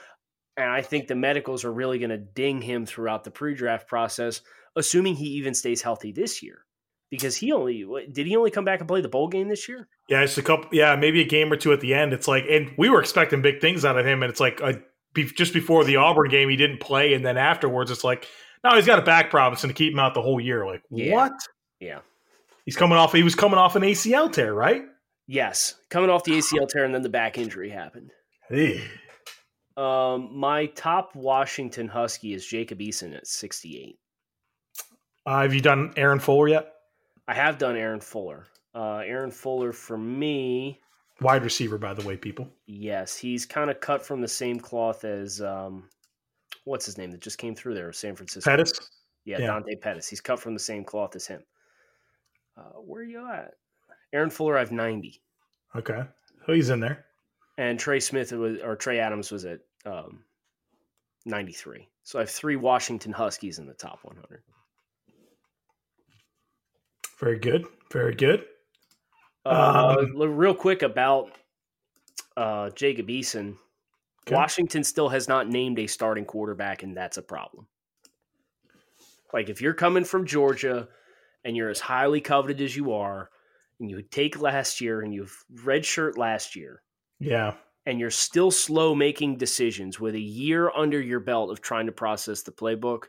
and 0.57 0.71
I 0.71 0.83
think 0.83 1.07
the 1.07 1.15
medicals 1.15 1.65
are 1.65 1.73
really 1.73 1.99
going 1.99 2.11
to 2.11 2.17
ding 2.19 2.63
him 2.63 2.87
throughout 2.87 3.25
the 3.25 3.31
pre-draft 3.31 3.89
process, 3.89 4.41
assuming 4.77 5.17
he 5.17 5.27
even 5.31 5.55
stays 5.55 5.83
healthy 5.83 6.13
this 6.13 6.43
year. 6.43 6.65
Because 7.11 7.37
he 7.37 7.53
only 7.53 7.87
did 8.13 8.27
he 8.27 8.37
only 8.37 8.51
come 8.51 8.67
back 8.67 8.81
and 8.81 8.89
play 8.89 9.01
the 9.01 9.09
bowl 9.09 9.29
game 9.29 9.49
this 9.49 9.67
year? 9.67 9.89
Yeah, 10.11 10.21
it's 10.21 10.37
a 10.37 10.43
couple. 10.43 10.69
Yeah, 10.73 10.95
maybe 10.95 11.23
a 11.23 11.27
game 11.27 11.51
or 11.51 11.57
two 11.57 11.73
at 11.73 11.81
the 11.81 11.95
end. 11.95 12.13
It's 12.13 12.29
like, 12.29 12.45
and 12.51 12.71
we 12.77 12.91
were 12.91 13.01
expecting 13.01 13.41
big 13.41 13.63
things 13.63 13.85
out 13.85 13.99
of 13.99 14.07
him, 14.07 14.23
and 14.23 14.31
it's 14.31 14.41
like 14.41 14.61
uh 14.63 14.75
be, 15.15 15.25
just 15.25 15.55
before 15.55 15.85
the 15.85 15.97
Auburn 15.97 16.29
game, 16.29 16.49
he 16.49 16.57
didn't 16.57 16.81
play, 16.81 17.15
and 17.15 17.25
then 17.25 17.37
afterwards, 17.37 17.91
it's 17.91 18.05
like, 18.05 18.27
no, 18.65 18.75
he's 18.77 18.87
got 18.87 18.99
a 18.99 19.03
back 19.03 19.31
problem, 19.31 19.53
it's 19.55 19.63
going 19.63 19.75
to 19.75 19.79
keep 19.79 19.93
him 19.93 19.99
out 19.99 20.15
the 20.15 20.23
whole 20.23 20.41
year. 20.41 20.67
Like, 20.67 20.83
Yeah. 20.91 21.13
what? 21.15 21.33
Yeah. 21.81 22.01
He's 22.65 22.77
coming 22.77 22.99
off. 22.99 23.13
He 23.13 23.23
was 23.23 23.35
coming 23.35 23.59
off 23.59 23.77
an 23.77 23.83
ACL 23.83 24.31
tear, 24.31 24.53
right? 24.53 24.83
Yes, 25.27 25.75
coming 25.91 26.11
off 26.11 26.25
the 26.25 26.33
ACL 26.33 26.67
tear 26.69 26.85
and 26.85 26.95
then 26.95 27.03
the 27.03 27.09
back 27.09 27.39
injury 27.39 27.71
happened. 27.71 28.11
Hey. 28.49 28.83
Um, 29.77 30.31
my 30.37 30.67
top 30.67 31.15
Washington 31.15 31.87
Husky 31.89 32.35
is 32.35 32.45
Jacob 32.47 32.79
Eason 32.81 33.15
at 33.17 33.27
68. 33.27 33.99
Uh, 35.27 35.43
have 35.43 35.55
you 35.55 35.61
done 35.61 35.93
Aaron 35.97 36.19
Fuller 36.19 36.49
yet? 36.49 36.73
I 37.29 37.35
have 37.35 37.59
done 37.59 37.77
Aaron 37.77 38.01
Fuller. 38.01 38.47
Uh, 38.75 38.99
Aaron 38.99 39.31
Fuller 39.31 39.73
for 39.73 39.97
me, 39.99 40.81
Wide 41.21 41.43
receiver, 41.43 41.79
by 41.79 41.95
the 41.95 42.07
way, 42.07 42.17
people. 42.17 42.49
yes, 42.67 43.17
he's 43.17 43.45
kind 43.45 43.71
of 43.71 43.81
cut 43.81 44.05
from 44.07 44.21
the 44.21 44.29
same 44.29 44.59
cloth 44.61 45.05
as 45.05 45.41
um, 45.43 45.89
what's 46.69 46.87
his 46.87 46.99
name 46.99 47.11
that 47.11 47.21
just 47.21 47.39
came 47.39 47.55
through 47.55 47.75
there, 47.75 47.93
San 47.93 48.15
Francisco. 48.15 48.51
Pettis. 48.51 48.73
Yeah, 49.25 49.39
Yeah. 49.41 49.47
Dante 49.49 49.75
Pettis. 49.75 50.09
He's 50.09 50.21
cut 50.21 50.39
from 50.41 50.55
the 50.55 50.61
same 50.61 50.85
cloth 50.85 51.17
as 51.17 51.27
him. 51.27 51.43
Uh, 52.57 52.81
where 52.81 53.03
are 53.03 53.05
you 53.05 53.27
at? 53.31 53.55
Aaron 54.13 54.31
Fuller, 54.31 54.57
I 54.57 54.61
have 54.61 54.73
90. 54.73 55.21
Okay, 55.77 56.03
so 56.47 56.53
he's 56.53 56.71
in 56.71 56.81
there. 56.81 57.05
and 57.59 57.79
Trey 57.79 58.01
Smith 58.01 58.33
was 58.33 58.59
or 58.63 58.75
Trey 58.77 59.01
Adams 59.01 59.31
was 59.31 59.45
at 59.45 59.61
um, 59.85 60.25
93. 61.27 61.89
So 62.05 62.19
I 62.19 62.23
have 62.23 62.31
three 62.31 62.57
Washington 62.57 63.13
Huskies 63.13 63.59
in 63.59 63.67
the 63.67 63.75
top 63.75 63.99
100. 64.03 64.43
Very 67.21 67.39
good. 67.39 67.67
Very 67.93 68.15
good. 68.15 68.45
Uh, 69.45 69.97
Um, 69.99 70.17
real 70.37 70.55
quick 70.55 70.83
about 70.83 71.33
uh, 72.37 72.71
Jacob 72.71 73.09
Eason. 73.09 73.57
Okay. 74.29 74.37
Washington 74.37 74.85
still 74.85 75.09
has 75.09 75.29
not 75.29 75.49
named 75.49 75.79
a 75.79 75.87
starting 75.87 76.25
quarterback, 76.25 76.83
and 76.83 76.97
that's 76.97 77.17
a 77.17 77.23
problem. 77.23 77.67
Like 79.33 79.49
if 79.49 79.61
you're 79.61 79.75
coming 79.75 80.05
from 80.05 80.27
Georgia 80.27 80.89
and 81.45 81.57
you're 81.57 81.69
as 81.71 81.81
highly 81.81 82.21
coveted 82.21 82.61
as 82.61 82.75
you 82.77 82.93
are, 82.93 83.31
and 83.81 83.91
you 83.91 84.03
take 84.03 84.41
last 84.41 84.81
year 84.81 85.03
and 85.03 85.15
you've 85.15 85.45
redshirt 85.55 86.17
last 86.17 86.57
year, 86.57 86.83
Yeah. 87.21 87.55
and 87.87 88.01
you're 88.01 88.11
still 88.11 88.51
slow 88.51 88.95
making 88.95 89.37
decisions 89.37 90.01
with 90.01 90.15
a 90.15 90.21
year 90.21 90.71
under 90.71 91.01
your 91.01 91.21
belt 91.21 91.51
of 91.51 91.61
trying 91.61 91.87
to 91.87 91.93
process 91.93 92.43
the 92.43 92.51
playbook, 92.51 93.05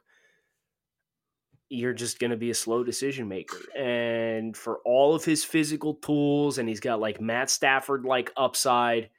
you're 1.70 1.94
just 1.94 2.20
going 2.20 2.32
to 2.32 2.38
be 2.38 2.50
a 2.50 2.56
slow 2.56 2.84
decision 2.84 3.28
maker. 3.28 3.58
And 3.78 4.56
for 4.56 4.80
all 4.86 5.16
of 5.16 5.24
his 5.26 5.44
physical 5.44 5.96
tools, 5.96 6.58
and 6.58 6.68
he's 6.70 6.80
got 6.80 7.00
like 7.00 7.20
Matt 7.22 7.50
Stafford 7.50 8.06
like 8.06 8.32
upside, 8.38 9.10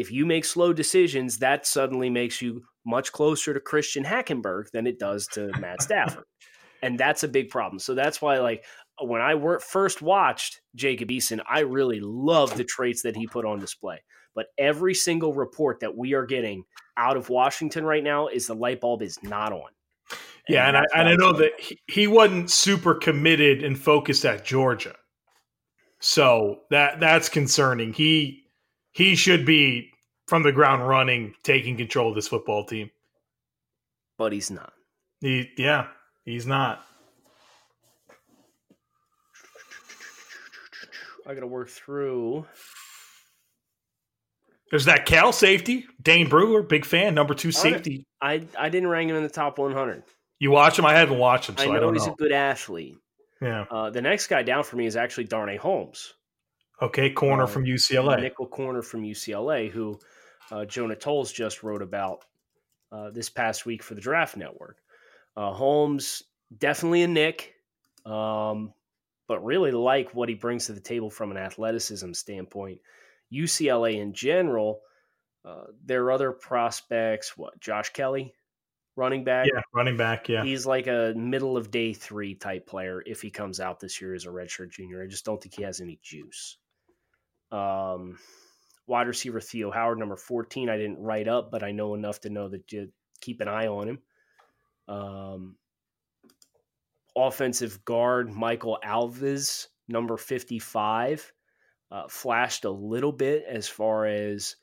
if 0.00 0.10
you 0.10 0.26
make 0.26 0.44
slow 0.44 0.72
decisions, 0.72 1.38
that 1.38 1.66
suddenly 1.66 2.10
makes 2.10 2.40
you 2.40 2.62
much 2.84 3.12
closer 3.12 3.52
to 3.52 3.60
Christian 3.60 4.04
Hackenberg 4.04 4.70
than 4.72 4.86
it 4.86 4.98
does 4.98 5.26
to 5.28 5.50
Matt 5.60 5.82
Stafford. 5.82 6.24
and 6.82 6.98
that's 6.98 7.22
a 7.22 7.28
big 7.28 7.50
problem. 7.50 7.78
So 7.78 7.94
that's 7.94 8.22
why, 8.22 8.38
like, 8.38 8.64
when 9.02 9.20
I 9.20 9.34
wor- 9.34 9.60
first 9.60 10.02
watched 10.02 10.60
Jacob 10.74 11.08
Eason, 11.08 11.40
I 11.48 11.60
really 11.60 12.00
loved 12.00 12.56
the 12.56 12.64
traits 12.64 13.02
that 13.02 13.16
he 13.16 13.26
put 13.26 13.44
on 13.44 13.58
display. 13.58 14.02
But 14.34 14.46
every 14.58 14.94
single 14.94 15.34
report 15.34 15.80
that 15.80 15.96
we 15.96 16.14
are 16.14 16.24
getting 16.24 16.64
out 16.96 17.16
of 17.16 17.28
Washington 17.28 17.84
right 17.84 18.02
now 18.02 18.28
is 18.28 18.46
the 18.46 18.54
light 18.54 18.80
bulb 18.80 19.02
is 19.02 19.18
not 19.22 19.52
on. 19.52 19.70
Yeah, 20.48 20.66
and, 20.66 20.76
I, 20.76 20.84
and 20.94 21.08
I 21.08 21.14
know 21.14 21.32
that 21.34 21.52
he, 21.58 21.78
he 21.86 22.06
wasn't 22.06 22.50
super 22.50 22.94
committed 22.94 23.62
and 23.62 23.78
focused 23.78 24.24
at 24.24 24.44
Georgia, 24.44 24.96
so 26.00 26.62
that 26.70 26.98
that's 26.98 27.28
concerning. 27.28 27.92
He 27.92 28.44
he 28.92 29.14
should 29.14 29.44
be 29.46 29.90
from 30.26 30.42
the 30.42 30.52
ground 30.52 30.86
running, 30.86 31.34
taking 31.42 31.76
control 31.76 32.10
of 32.10 32.14
this 32.14 32.28
football 32.28 32.64
team. 32.64 32.90
But 34.18 34.32
he's 34.32 34.50
not. 34.50 34.72
He 35.20 35.50
yeah, 35.56 35.88
he's 36.24 36.46
not. 36.46 36.84
I 41.26 41.34
got 41.34 41.40
to 41.40 41.46
work 41.46 41.68
through. 41.68 42.46
There's 44.70 44.84
that 44.86 45.04
Cal 45.04 45.32
safety, 45.32 45.86
Dane 46.00 46.28
Brewer, 46.28 46.62
big 46.62 46.84
fan, 46.84 47.14
number 47.14 47.34
two 47.34 47.50
safety. 47.52 48.06
I 48.22 48.46
I 48.58 48.68
didn't 48.68 48.88
rank 48.88 49.10
him 49.10 49.16
in 49.16 49.22
the 49.22 49.28
top 49.28 49.58
100. 49.58 50.04
You 50.38 50.50
watch 50.50 50.78
him? 50.78 50.86
I 50.86 50.94
haven't 50.94 51.18
watched 51.18 51.48
him, 51.48 51.56
so 51.56 51.64
I, 51.64 51.66
know 51.66 51.76
I 51.76 51.80
don't 51.80 51.94
he's 51.94 52.06
know. 52.06 52.12
a 52.12 52.16
good 52.16 52.32
athlete. 52.32 52.96
yeah. 53.42 53.64
Uh, 53.70 53.90
the 53.90 54.00
next 54.00 54.28
guy 54.28 54.42
down 54.42 54.64
for 54.64 54.76
me 54.76 54.86
is 54.86 54.96
actually 54.96 55.24
Darnay 55.24 55.56
Holmes, 55.56 56.14
Okay, 56.82 57.10
corner 57.10 57.44
uh, 57.44 57.46
from 57.46 57.64
UCLA. 57.64 58.20
nickel 58.20 58.46
corner 58.46 58.82
from 58.82 59.02
UCLA, 59.02 59.70
who 59.70 59.98
uh, 60.50 60.64
Jonah 60.64 60.96
Tuls 60.96 61.32
just 61.32 61.62
wrote 61.62 61.82
about 61.82 62.24
uh, 62.90 63.10
this 63.10 63.28
past 63.28 63.66
week 63.66 63.82
for 63.82 63.94
the 63.94 64.00
Draft 64.00 64.36
Network. 64.36 64.78
Uh, 65.36 65.52
Holmes 65.52 66.22
definitely 66.58 67.02
a 67.02 67.08
nick, 67.08 67.54
um, 68.06 68.72
but 69.28 69.44
really 69.44 69.70
like 69.70 70.14
what 70.14 70.28
he 70.28 70.34
brings 70.34 70.66
to 70.66 70.72
the 70.72 70.80
table 70.80 71.10
from 71.10 71.30
an 71.30 71.36
athleticism 71.36 72.12
standpoint. 72.12 72.80
UCLA 73.32 74.00
in 74.00 74.12
general, 74.12 74.80
uh, 75.44 75.64
there 75.84 76.04
are 76.04 76.12
other 76.12 76.32
prospects. 76.32 77.36
What 77.36 77.60
Josh 77.60 77.90
Kelley, 77.90 78.34
running 78.96 79.22
back. 79.22 79.46
Yeah, 79.52 79.60
running 79.72 79.96
back. 79.96 80.28
Yeah. 80.28 80.42
He's 80.42 80.66
like 80.66 80.86
a 80.86 81.12
middle 81.16 81.56
of 81.56 81.70
day 81.70 81.92
three 81.92 82.34
type 82.34 82.66
player 82.66 83.02
if 83.06 83.22
he 83.22 83.30
comes 83.30 83.60
out 83.60 83.80
this 83.80 84.00
year 84.00 84.14
as 84.14 84.24
a 84.24 84.28
redshirt 84.28 84.70
junior. 84.70 85.02
I 85.02 85.06
just 85.06 85.24
don't 85.24 85.40
think 85.40 85.54
he 85.54 85.62
has 85.62 85.80
any 85.80 86.00
juice. 86.02 86.56
Um, 87.52 88.18
wide 88.86 89.06
receiver 89.06 89.40
Theo 89.40 89.70
Howard, 89.70 89.98
number 89.98 90.16
14, 90.16 90.68
I 90.68 90.76
didn't 90.76 91.02
write 91.02 91.28
up, 91.28 91.50
but 91.50 91.62
I 91.62 91.72
know 91.72 91.94
enough 91.94 92.20
to 92.22 92.30
know 92.30 92.48
that 92.48 92.70
you 92.72 92.90
keep 93.20 93.40
an 93.40 93.48
eye 93.48 93.68
on 93.68 93.88
him. 93.88 93.98
Um, 94.88 95.56
offensive 97.16 97.84
guard 97.84 98.30
Michael 98.30 98.78
Alves, 98.84 99.68
number 99.88 100.16
55, 100.16 101.32
uh, 101.90 102.08
flashed 102.08 102.64
a 102.64 102.70
little 102.70 103.12
bit 103.12 103.44
as 103.48 103.68
far 103.68 104.06
as 104.06 104.56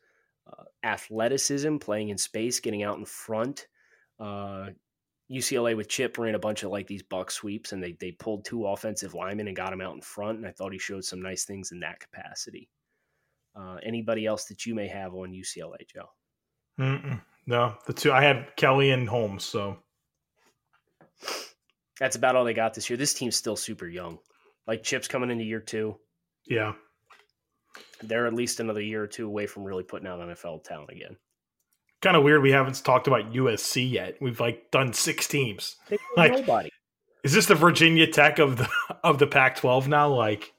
uh, 0.48 0.64
athleticism, 0.84 1.78
playing 1.78 2.10
in 2.10 2.18
space, 2.18 2.60
getting 2.60 2.84
out 2.84 2.98
in 2.98 3.06
front. 3.06 3.68
Uh, 4.20 4.68
UCLA 5.32 5.76
with 5.76 5.90
Chip 5.90 6.18
ran 6.18 6.36
a 6.36 6.40
bunch 6.40 6.64
of 6.64 6.72
like 6.72 6.88
these 6.88 7.04
buck 7.04 7.32
sweeps, 7.32 7.74
and 7.74 7.84
they 7.84 7.98
they 8.00 8.12
pulled 8.14 8.46
two 8.46 8.66
offensive 8.66 9.14
linemen 9.14 9.48
and 9.48 9.58
got 9.58 9.74
him 9.74 9.82
out 9.82 9.96
in 9.96 10.02
front. 10.02 10.38
And 10.38 10.48
I 10.48 10.52
thought 10.52 10.72
he 10.72 10.80
showed 10.80 11.04
some 11.04 11.22
nice 11.22 11.44
things 11.44 11.72
in 11.72 11.82
that 11.82 12.00
capacity. 12.00 12.70
Uh, 13.60 13.78
anybody 13.84 14.26
else 14.26 14.46
that 14.46 14.66
you 14.66 14.76
may 14.76 14.88
have 14.88 15.14
on 15.16 15.32
UCLA, 15.32 15.78
Joe? 15.92 16.10
Mm-mm. 16.80 17.22
No, 17.48 17.76
the 17.88 17.94
two 17.94 18.12
I 18.12 18.22
had 18.22 18.56
Kelley 18.56 18.92
and 18.92 19.10
Holmes. 19.10 19.44
So 19.46 19.78
That's 22.00 22.16
about 22.16 22.36
all 22.36 22.46
they 22.46 22.54
got 22.54 22.74
this 22.74 22.90
year. 22.90 22.98
This 22.98 23.14
team's 23.14 23.36
still 23.36 23.56
super 23.56 23.88
young. 23.88 24.20
Like 24.68 24.84
Chip's 24.84 25.08
coming 25.08 25.32
into 25.32 25.44
year 25.46 25.60
two. 25.62 25.96
yeah, 26.46 26.74
They're 28.04 28.28
at 28.28 28.34
least 28.34 28.60
another 28.60 28.82
year 28.82 29.02
or 29.04 29.08
two 29.08 29.26
away 29.26 29.48
from 29.48 29.64
really 29.64 29.84
putting 29.84 30.08
out 30.08 30.20
NFL 30.20 30.64
talent 30.64 30.92
again. 30.92 31.16
kind 32.02 32.16
of 32.18 32.24
weird. 32.24 32.44
We 32.44 32.52
haven't 32.52 32.84
talked 32.84 33.08
about 33.08 33.32
USC 33.32 33.90
yet. 33.90 34.18
We've 34.22 34.40
like 34.40 34.70
done 34.72 34.94
six 34.94 35.28
teams. 35.28 35.76
Like- 36.16 36.34
nobody. 36.34 36.70
Is 37.24 37.34
this 37.34 37.48
the 37.48 37.56
Virginia 37.56 38.08
Tech 38.08 38.38
of 38.40 38.58
the 38.58 38.70
of 39.04 39.18
the 39.18 39.28
Pac-12 39.28 39.88
now? 39.88 40.08
Like, 40.14 40.54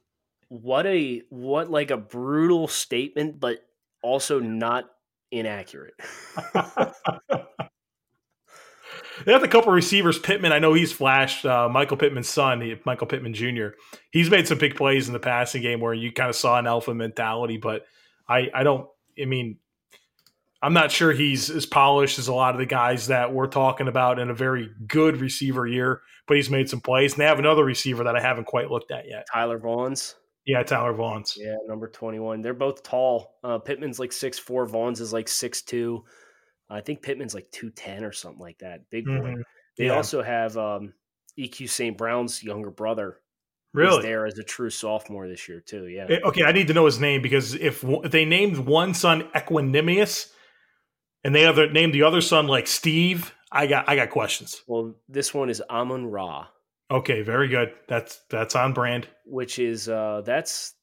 What 0.49 0.87
a 0.87 1.23
what 1.29 1.71
like 1.71 1.91
a 1.91 1.97
brutal 1.97 2.69
statement, 2.69 3.39
but 3.39 3.59
also 4.03 4.41
not 4.41 4.85
inaccurate. 5.31 5.95
they 9.25 9.33
have 9.33 9.43
a 9.43 9.49
couple 9.49 9.73
receivers. 9.73 10.19
Pittman, 10.19 10.53
I 10.53 10.59
know 10.59 10.73
he's 10.73 10.93
flashed. 10.93 11.45
Uh, 11.45 11.69
Michael 11.69 11.97
Pittman's 11.97 12.29
son, 12.29 12.79
Michael 12.85 13.07
Pittman 13.07 13.35
Jr. 13.35 13.69
He's 14.11 14.31
made 14.31 14.49
some 14.49 14.59
big 14.59 14.77
plays 14.77 15.07
in 15.07 15.13
the 15.13 15.21
passing 15.21 15.63
game 15.63 15.81
where 15.81 15.95
you 15.95 16.13
kind 16.13 16.31
of 16.31 16.37
saw 16.37 16.59
an 16.59 16.67
alpha 16.67 16.95
mentality. 16.95 17.59
But 17.59 17.87
I, 18.29 18.49
I 18.55 18.63
don't. 18.63 18.89
I 19.21 19.25
mean, 19.25 19.59
I'm 20.63 20.73
not 20.73 20.91
sure 20.91 21.13
he's 21.13 21.51
as 21.51 21.67
polished 21.67 22.19
as 22.19 22.29
a 22.29 22.35
lot 22.35 22.55
of 22.55 22.59
the 22.59 22.67
guys 22.67 23.09
that 23.09 23.33
we're 23.33 23.49
talking 23.49 23.89
about 23.89 24.19
in 24.19 24.31
a 24.31 24.35
very 24.35 24.71
good 24.87 25.19
receiver 25.19 25.67
year. 25.67 26.03
But 26.27 26.37
he's 26.37 26.51
made 26.51 26.69
some 26.69 26.81
plays, 26.81 27.13
and 27.13 27.21
they 27.21 27.27
have 27.27 27.39
another 27.39 27.65
receiver 27.65 28.05
that 28.05 28.17
I 28.17 28.21
haven't 28.21 28.45
quite 28.45 28.71
looked 28.71 28.91
at 28.91 29.09
yet. 29.09 29.27
Tyler 29.33 29.59
Vaughns. 29.59 30.15
Yeah, 30.49 30.63
Tyler 30.63 30.95
Vaughns. 30.95 31.37
Yeah, 31.37 31.57
number 31.67 31.89
21. 31.89 32.41
They're 32.41 32.55
both 32.55 32.83
tall. 32.83 33.35
Uh, 33.45 33.59
Pittman's 33.59 33.99
like 33.99 34.13
six 34.13 34.39
four. 34.39 34.67
Vaughns 34.67 34.99
is 35.01 35.13
like 35.13 35.29
six 35.29 35.61
two. 35.61 36.05
I 36.71 36.81
think 36.81 37.03
Pittman's 37.03 37.35
like 37.35 37.51
210 37.53 38.03
or 38.05 38.13
something 38.13 38.41
like 38.41 38.59
that. 38.61 38.89
Big 38.91 39.05
boy. 39.05 39.13
Mhm. 39.13 39.43
They 39.77 39.87
Yeah. 39.87 39.97
also 39.97 40.23
have 40.23 40.57
um, 40.57 40.95
EQ 41.39 41.69
St. 41.69 41.97
Brown's 41.99 42.43
younger 42.43 42.71
brother. 42.71 43.21
He's 43.75 43.81
Really? 43.83 44.03
there 44.03 44.25
as 44.27 44.39
a 44.39 44.43
true 44.43 44.71
sophomore 44.71 45.29
this 45.29 45.49
year, 45.49 45.61
too. 45.61 45.87
Yeah. 45.87 46.07
Eh, 46.09 46.19
Okay, 46.25 46.43
I 46.45 46.53
need 46.53 46.69
to 46.69 46.75
know 46.75 46.87
his 46.87 46.99
name 46.99 47.21
because 47.21 47.55
if, 47.55 47.85
if 47.85 48.11
they 48.11 48.25
named 48.25 48.57
one 48.59 48.95
son 48.95 49.29
Equanimeous 49.35 50.33
and 51.25 51.35
they 51.35 51.45
other 51.45 51.71
named 51.71 51.93
the 51.93 52.03
other 52.05 52.23
son 52.23 52.47
like 52.47 52.67
Steve, 52.67 53.35
I 53.53 53.67
got 53.67 53.87
I 53.89 53.97
got 53.97 54.09
questions. 54.11 54.63
Well, 54.67 54.95
this 55.09 55.33
one 55.35 55.51
is 55.51 55.63
Amun 55.71 56.07
Ra, 56.07 56.47
Okay, 56.91 57.23
very 57.23 57.49
good. 57.49 57.73
That's 57.87 58.21
that's 58.31 58.57
on 58.57 58.73
brand. 58.73 59.09
which 59.27 59.59
is 59.59 59.89
uh, 59.89 60.23
that's 60.25 60.75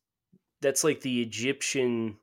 that's 0.61 0.83
like 0.83 1.01
the 1.01 1.21
Egyptian. 1.21 2.17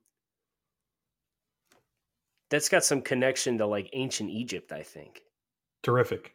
That's 2.51 2.69
got 2.69 2.85
some 2.85 3.01
connection 3.03 3.59
to 3.59 3.67
like 3.67 3.91
ancient 3.93 4.31
Egypt, 4.31 4.73
I 4.73 4.83
think. 4.83 5.23
Terrific. 5.83 6.35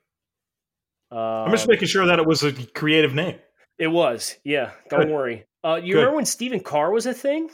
Uh, 1.12 1.43
I'm 1.43 1.51
just 1.51 1.67
making 1.69 1.88
sure 1.88 2.05
that 2.05 2.19
it 2.19 2.25
was 2.25 2.43
a 2.43 2.51
creative 2.51 3.13
name. 3.13 3.39
It 3.77 3.88
was, 3.88 4.36
yeah. 4.43 4.71
Don't 4.89 5.01
Good. 5.01 5.10
worry. 5.12 5.45
Uh, 5.63 5.75
you 5.75 5.93
Good. 5.93 5.99
remember 5.99 6.15
when 6.17 6.25
Stephen 6.25 6.60
Carr 6.60 6.91
was 6.91 7.05
a 7.05 7.13
thing? 7.13 7.49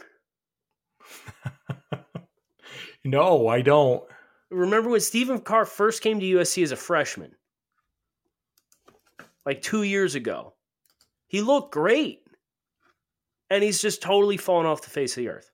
no, 3.04 3.48
I 3.48 3.62
don't. 3.62 4.04
Remember 4.50 4.90
when 4.90 5.02
Stephen 5.02 5.40
Carr 5.40 5.66
first 5.66 6.02
came 6.02 6.20
to 6.20 6.26
USC 6.26 6.64
as 6.64 6.72
a 6.72 6.76
freshman? 6.78 7.36
Like 9.46 9.62
two 9.62 9.84
years 9.84 10.16
ago. 10.16 10.54
He 11.28 11.42
looked 11.42 11.74
great. 11.74 12.20
And 13.50 13.64
he's 13.64 13.82
just 13.82 14.02
totally 14.02 14.38
fallen 14.38 14.66
off 14.66 14.82
the 14.82 14.90
face 14.90 15.12
of 15.18 15.24
the 15.24 15.30
earth. 15.30 15.52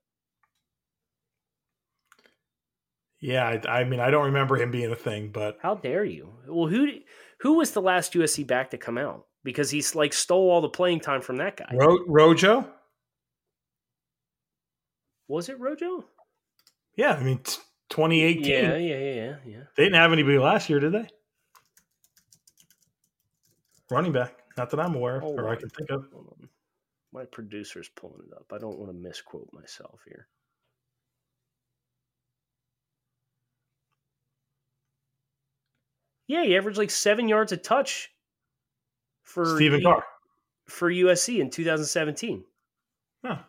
Yeah, 3.21 3.45
I, 3.45 3.79
I 3.79 3.83
mean 3.83 3.99
I 3.99 4.09
don't 4.11 4.25
remember 4.25 4.55
him 4.55 4.71
being 4.71 4.91
a 4.91 4.95
thing, 4.95 5.31
but 5.33 5.57
How 5.61 5.75
dare 5.75 6.05
you? 6.05 6.29
Well, 6.47 6.67
who 6.67 6.87
who 7.41 7.53
was 7.55 7.71
the 7.71 7.81
last 7.81 8.13
USC 8.13 8.47
back 8.47 8.71
to 8.71 8.77
come 8.77 8.97
out? 8.97 9.25
Because 9.43 9.69
he's 9.69 9.95
like 9.95 10.13
stole 10.13 10.49
all 10.49 10.61
the 10.61 10.69
playing 10.69 11.01
time 11.01 11.21
from 11.21 11.37
that 11.37 11.57
guy. 11.57 11.69
Ro- 11.73 12.05
Rojo. 12.07 12.69
Was 15.27 15.49
it 15.49 15.59
Rojo? 15.59 16.05
Yeah, 16.95 17.13
I 17.13 17.23
mean 17.23 17.39
t- 17.39 17.61
2018. 17.89 18.45
Yeah, 18.45 18.75
yeah, 18.75 18.77
yeah, 18.77 18.97
yeah, 18.97 19.35
yeah. 19.45 19.63
They 19.75 19.83
didn't 19.83 19.95
have 19.95 20.13
anybody 20.13 20.37
last 20.37 20.69
year, 20.69 20.79
did 20.79 20.93
they? 20.93 21.07
Running 23.91 24.11
back, 24.11 24.35
not 24.57 24.69
that 24.69 24.79
I'm 24.79 24.95
aware 24.95 25.17
of, 25.17 25.23
Hold 25.23 25.39
or 25.39 25.49
I 25.49 25.55
can 25.55 25.69
think 25.69 25.89
of. 25.89 26.05
My 27.11 27.25
producer's 27.25 27.89
pulling 27.89 28.21
it 28.27 28.33
up. 28.35 28.45
I 28.53 28.59
don't 28.59 28.77
want 28.77 28.91
to 28.91 28.97
misquote 28.97 29.49
myself 29.51 30.01
here. 30.05 30.27
Yeah, 36.27 36.45
he 36.45 36.55
averaged 36.55 36.77
like 36.77 36.91
seven 36.91 37.27
yards 37.27 37.51
a 37.51 37.57
touch 37.57 38.11
for 39.23 39.55
Stephen 39.55 39.81
Carr. 39.81 40.03
for 40.67 40.91
USC 40.91 41.39
in 41.39 41.49
2017. 41.49 42.43
Huh. 43.25 43.39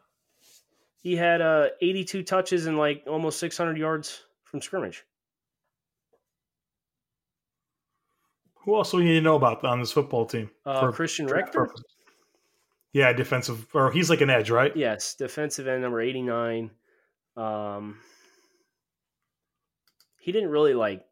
He 1.03 1.15
had 1.15 1.43
uh, 1.43 1.69
82 1.83 2.23
touches 2.23 2.65
and 2.65 2.79
like 2.79 3.05
almost 3.07 3.39
600 3.39 3.77
yards 3.77 4.23
from 4.45 4.63
scrimmage. 4.63 5.05
Who 8.65 8.77
else 8.77 8.91
do 8.91 8.99
we 8.99 9.05
need 9.05 9.15
to 9.15 9.21
know 9.21 9.37
about 9.37 9.65
on 9.65 9.81
this 9.81 9.93
football 9.93 10.27
team? 10.27 10.51
Uh, 10.67 10.81
For 10.81 10.93
Christian 10.93 11.27
Rector? 11.27 11.69
Yeah, 12.93 13.13
defensive, 13.13 13.69
or 13.73 13.91
he's 13.93 14.11
like 14.11 14.21
an 14.21 14.31
edge, 14.31 14.51
right? 14.51 14.77
Yes, 14.77 15.15
defensive 15.15 15.69
end 15.69 15.83
number 15.83 16.01
89. 16.01 16.71
Um, 17.37 17.99
he 20.19 20.33
didn't 20.33 20.51
really 20.51 20.75
like. 20.75 21.05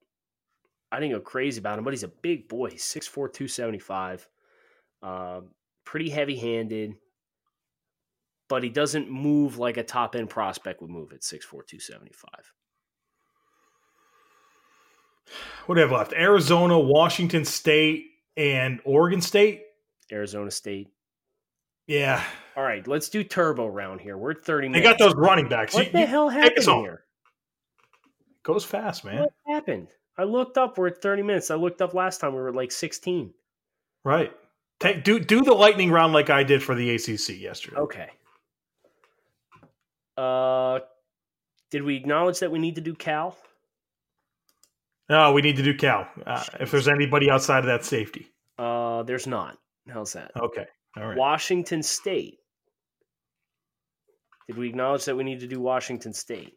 I 0.90 1.00
didn't 1.00 1.12
go 1.12 1.20
crazy 1.20 1.58
about 1.60 1.78
him, 1.78 1.84
but 1.84 1.92
he's 1.92 2.02
a 2.02 2.08
big 2.08 2.48
boy. 2.48 2.70
He's 2.70 2.82
6'4", 2.84 3.32
275. 3.32 4.28
Um, 5.02 5.50
pretty 5.84 6.10
heavy 6.10 6.36
handed, 6.36 6.94
but 8.48 8.62
he 8.62 8.70
doesn't 8.70 9.10
move 9.10 9.58
like 9.58 9.76
a 9.76 9.84
top 9.84 10.16
end 10.16 10.30
prospect 10.30 10.80
would 10.82 10.90
move 10.90 11.12
at 11.12 11.20
6'4", 11.20 11.42
275. 11.66 12.52
What 15.66 15.74
do 15.76 15.80
I 15.80 15.84
have 15.84 15.92
left? 15.92 16.12
Arizona, 16.12 16.78
Washington 16.78 17.44
State, 17.44 18.06
and 18.36 18.80
Oregon 18.84 19.20
State. 19.20 19.62
Arizona 20.10 20.50
State. 20.50 20.88
Yeah. 21.86 22.22
All 22.56 22.62
right, 22.62 22.86
let's 22.86 23.08
do 23.08 23.22
turbo 23.24 23.66
round 23.66 24.00
here. 24.00 24.16
We're 24.16 24.32
at 24.32 24.44
30 24.44 24.68
They 24.68 24.72
minutes. 24.80 24.88
got 24.88 24.98
those 24.98 25.14
running 25.14 25.48
backs. 25.48 25.74
What 25.74 25.86
You- 25.86 25.92
the 25.92 26.06
hell 26.06 26.28
happened 26.28 26.64
here? 26.64 27.04
Goes 28.42 28.64
fast, 28.64 29.04
man. 29.04 29.20
What 29.20 29.32
happened? 29.46 29.88
I 30.16 30.24
looked 30.24 30.58
up. 30.58 30.76
We're 30.78 30.88
at 30.88 31.00
30 31.02 31.22
minutes. 31.22 31.50
I 31.50 31.54
looked 31.54 31.80
up 31.82 31.94
last 31.94 32.20
time. 32.20 32.32
We 32.34 32.40
were 32.40 32.48
at 32.48 32.54
like 32.54 32.72
16. 32.72 33.32
Right. 34.04 34.32
Take, 34.80 35.04
do 35.04 35.18
do 35.18 35.42
the 35.42 35.52
lightning 35.54 35.90
round 35.90 36.12
like 36.12 36.30
I 36.30 36.44
did 36.44 36.62
for 36.62 36.74
the 36.74 36.90
ACC 36.94 37.38
yesterday. 37.40 37.76
Okay. 37.78 38.10
Uh, 40.16 40.80
did 41.70 41.82
we 41.82 41.96
acknowledge 41.96 42.40
that 42.40 42.50
we 42.50 42.58
need 42.58 42.74
to 42.76 42.80
do 42.80 42.94
Cal? 42.94 43.36
No, 45.08 45.32
we 45.32 45.40
need 45.42 45.56
to 45.56 45.62
do 45.62 45.74
Cal. 45.74 46.06
Uh, 46.26 46.44
if 46.60 46.70
there's 46.70 46.88
anybody 46.88 47.30
outside 47.30 47.60
of 47.60 47.66
that 47.66 47.84
safety. 47.84 48.26
Uh, 48.58 49.02
there's 49.04 49.26
not. 49.26 49.56
How's 49.88 50.12
that? 50.12 50.30
Okay. 50.38 50.66
All 50.96 51.06
right. 51.06 51.16
Washington 51.16 51.82
State. 51.82 52.38
Did 54.46 54.56
we 54.58 54.68
acknowledge 54.68 55.04
that 55.06 55.16
we 55.16 55.24
need 55.24 55.40
to 55.40 55.46
do 55.46 55.60
Washington 55.60 56.12
State? 56.12 56.54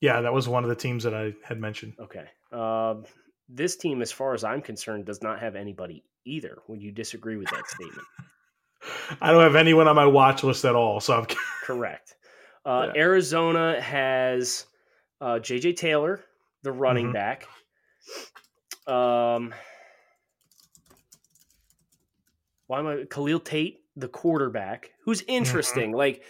Yeah, 0.00 0.20
that 0.20 0.32
was 0.32 0.48
one 0.48 0.64
of 0.64 0.68
the 0.70 0.76
teams 0.76 1.04
that 1.04 1.14
I 1.14 1.32
had 1.44 1.58
mentioned. 1.60 1.94
Okay. 2.00 2.24
Um, 2.52 3.04
this 3.48 3.76
team, 3.76 4.00
as 4.02 4.12
far 4.12 4.34
as 4.34 4.44
I'm 4.44 4.60
concerned, 4.62 5.06
does 5.06 5.22
not 5.22 5.40
have 5.40 5.56
anybody 5.56 6.04
either. 6.24 6.58
Would 6.68 6.82
you 6.82 6.92
disagree 6.92 7.36
with 7.36 7.48
that 7.50 7.66
statement? 7.66 8.06
I 9.20 9.32
don't 9.32 9.42
have 9.42 9.56
anyone 9.56 9.88
on 9.88 9.96
my 9.96 10.06
watch 10.06 10.44
list 10.44 10.64
at 10.64 10.74
all, 10.74 11.00
so 11.00 11.14
I'm 11.14 11.26
Correct. 11.64 12.14
Uh, 12.64 12.90
Yeah. 12.94 13.02
Arizona 13.02 13.80
has 13.80 14.66
uh, 15.20 15.38
J.J. 15.38 15.72
Taylor, 15.74 16.24
the 16.62 16.72
running 16.72 17.08
Mhm. 17.08 17.12
back. 17.14 17.46
Um, 18.88 19.54
why 22.66 22.78
am 22.80 22.86
I 22.86 23.04
Khalil 23.10 23.40
Tate, 23.40 23.80
the 23.96 24.08
quarterback, 24.08 24.92
who's 25.04 25.22
interesting. 25.26 25.92
Like 25.92 26.22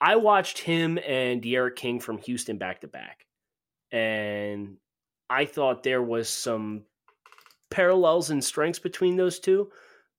I 0.00 0.16
watched 0.16 0.58
him 0.58 0.98
and 1.06 1.42
D'Eriq 1.42 1.76
King 1.76 2.00
from 2.00 2.18
Houston 2.18 2.58
back 2.58 2.80
to 2.80 2.88
back, 2.88 3.26
and 3.92 4.76
I 5.28 5.44
thought 5.44 5.82
there 5.82 6.02
was 6.02 6.28
some 6.28 6.82
parallels 7.70 8.30
and 8.30 8.42
strengths 8.42 8.78
between 8.78 9.16
those 9.16 9.38
two, 9.38 9.70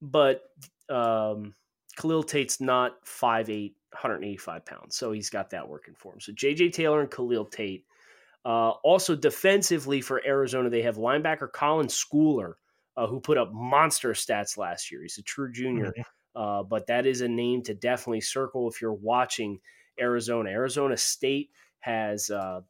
but 0.01 0.43
um, 0.89 1.53
Khalil 1.97 2.23
Tate's 2.23 2.61
not 2.61 3.03
5'8", 3.05 3.73
185 3.91 4.65
pounds, 4.65 4.95
so 4.95 5.11
he's 5.11 5.29
got 5.29 5.49
that 5.49 5.67
working 5.67 5.95
for 5.95 6.13
him. 6.13 6.21
So 6.21 6.31
J.J. 6.31 6.69
Taylor 6.69 7.01
and 7.01 7.11
Khalil 7.11 7.45
Tate. 7.45 7.85
Uh, 8.43 8.71
also 8.83 9.15
defensively 9.15 10.01
for 10.01 10.21
Arizona, 10.25 10.69
they 10.69 10.81
have 10.81 10.97
linebacker 10.97 11.51
Colin 11.51 11.87
Schooler, 11.87 12.53
uh, 12.97 13.07
who 13.07 13.19
put 13.19 13.37
up 13.37 13.51
monster 13.53 14.11
stats 14.13 14.57
last 14.57 14.91
year. 14.91 15.01
He's 15.01 15.17
a 15.17 15.23
true 15.23 15.51
junior, 15.51 15.93
uh, 16.35 16.63
but 16.63 16.87
that 16.87 17.05
is 17.05 17.21
a 17.21 17.27
name 17.27 17.61
to 17.63 17.73
definitely 17.73 18.21
circle 18.21 18.69
if 18.69 18.81
you're 18.81 18.93
watching 18.93 19.59
Arizona. 19.99 20.49
Arizona 20.49 20.97
State 20.97 21.51
has 21.79 22.29
uh, 22.29 22.61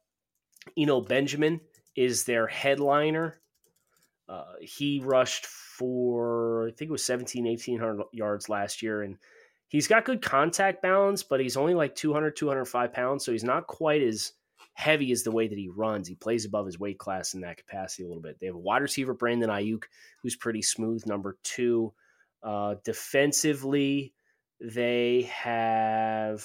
Eno 0.76 1.00
Benjamin 1.00 1.60
is 1.96 2.24
their 2.24 2.46
headliner. 2.46 3.40
Uh, 4.28 4.44
he 4.60 5.00
rushed 5.04 5.46
for, 5.46 6.68
I 6.68 6.70
think 6.72 6.88
it 6.88 6.92
was 6.92 7.04
17, 7.04 7.44
1800 7.44 8.04
yards 8.12 8.48
last 8.48 8.82
year. 8.82 9.02
And 9.02 9.18
he's 9.68 9.88
got 9.88 10.04
good 10.04 10.22
contact 10.22 10.82
balance, 10.82 11.22
but 11.22 11.40
he's 11.40 11.56
only 11.56 11.74
like 11.74 11.94
200, 11.94 12.36
205 12.36 12.92
pounds. 12.92 13.24
So 13.24 13.32
he's 13.32 13.44
not 13.44 13.66
quite 13.66 14.02
as 14.02 14.32
heavy 14.74 15.12
is 15.12 15.22
the 15.22 15.30
way 15.30 15.48
that 15.48 15.58
he 15.58 15.68
runs. 15.68 16.08
He 16.08 16.14
plays 16.14 16.44
above 16.44 16.66
his 16.66 16.78
weight 16.78 16.98
class 16.98 17.34
in 17.34 17.40
that 17.42 17.56
capacity 17.56 18.04
a 18.04 18.06
little 18.08 18.22
bit. 18.22 18.38
They 18.40 18.46
have 18.46 18.56
a 18.56 18.60
wide 18.60 18.82
receiver, 18.82 19.14
Brandon 19.14 19.50
Aiyuk, 19.50 19.84
who's 20.22 20.36
pretty 20.36 20.62
smooth, 20.62 21.06
number 21.06 21.38
two. 21.42 21.92
Uh, 22.42 22.76
defensively, 22.84 24.12
they 24.60 25.22
have 25.32 26.44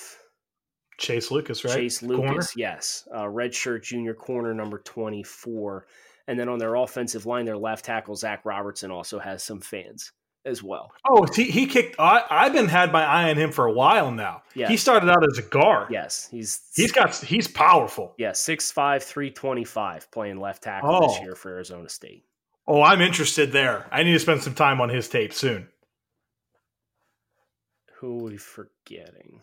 Chase 0.98 1.32
Lucas, 1.32 1.64
right? 1.64 1.74
Chase 1.74 2.02
Lucas, 2.02 2.26
Corner? 2.26 2.48
yes. 2.56 3.08
Uh, 3.16 3.28
red 3.30 3.54
shirt 3.54 3.84
junior 3.84 4.14
corner 4.14 4.54
number 4.54 4.80
24. 4.80 5.88
And 6.28 6.40
then 6.40 6.50
on 6.50 6.60
their 6.60 6.76
offensive 6.76 7.26
line, 7.26 7.46
their 7.46 7.58
left 7.58 7.86
tackle, 7.86 8.16
Zach 8.16 8.44
Robertson, 8.44 8.92
also 8.92 9.20
has 9.20 9.44
some 9.44 9.62
fans 9.62 10.12
as 10.46 10.64
well. 10.64 10.92
Oh, 11.06 11.26
he, 11.36 11.46
he 11.52 11.66
kicked. 11.68 11.96
I, 12.00 12.24
I've 12.30 12.54
been 12.54 12.68
had 12.68 12.92
my 12.92 13.04
eye 13.04 13.30
on 13.30 13.38
him 13.38 13.52
for 13.52 13.66
a 13.66 13.72
while 13.72 14.12
now. 14.12 14.44
Yes. 14.56 14.70
He 14.70 14.78
started 14.78 15.10
out 15.10 15.24
as 15.30 15.38
a 15.38 15.42
guard. 15.42 15.90
Yes, 15.92 16.28
he's 16.32 16.62
He's 16.76 16.92
got. 16.92 17.16
He's 17.16 17.48
powerful. 17.48 18.14
yeah, 18.18 18.32
6'5, 18.32 19.04
325 19.04 20.10
playing 20.12 20.40
left 20.40 20.64
tackle 20.64 21.02
this 21.02 21.18
Oh. 21.20 21.24
year 21.24 21.36
for 21.36 21.50
Arizona 21.52 21.90
State. 21.90 22.24
Oh, 22.68 22.82
I'm 22.82 23.02
interested 23.02 23.52
there. 23.52 23.88
I 23.92 24.04
need 24.04 24.14
to 24.14 24.20
spend 24.20 24.42
some 24.44 24.54
time 24.56 24.80
on 24.82 24.90
his 24.90 25.08
tape 25.10 25.34
soon. 25.34 25.68
Who 28.00 28.20
are 28.20 28.24
we 28.30 28.38
forgetting? 28.38 29.42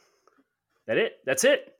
That 0.87 0.99
it? 0.99 1.15
That's 1.27 1.45
it. 1.45 1.71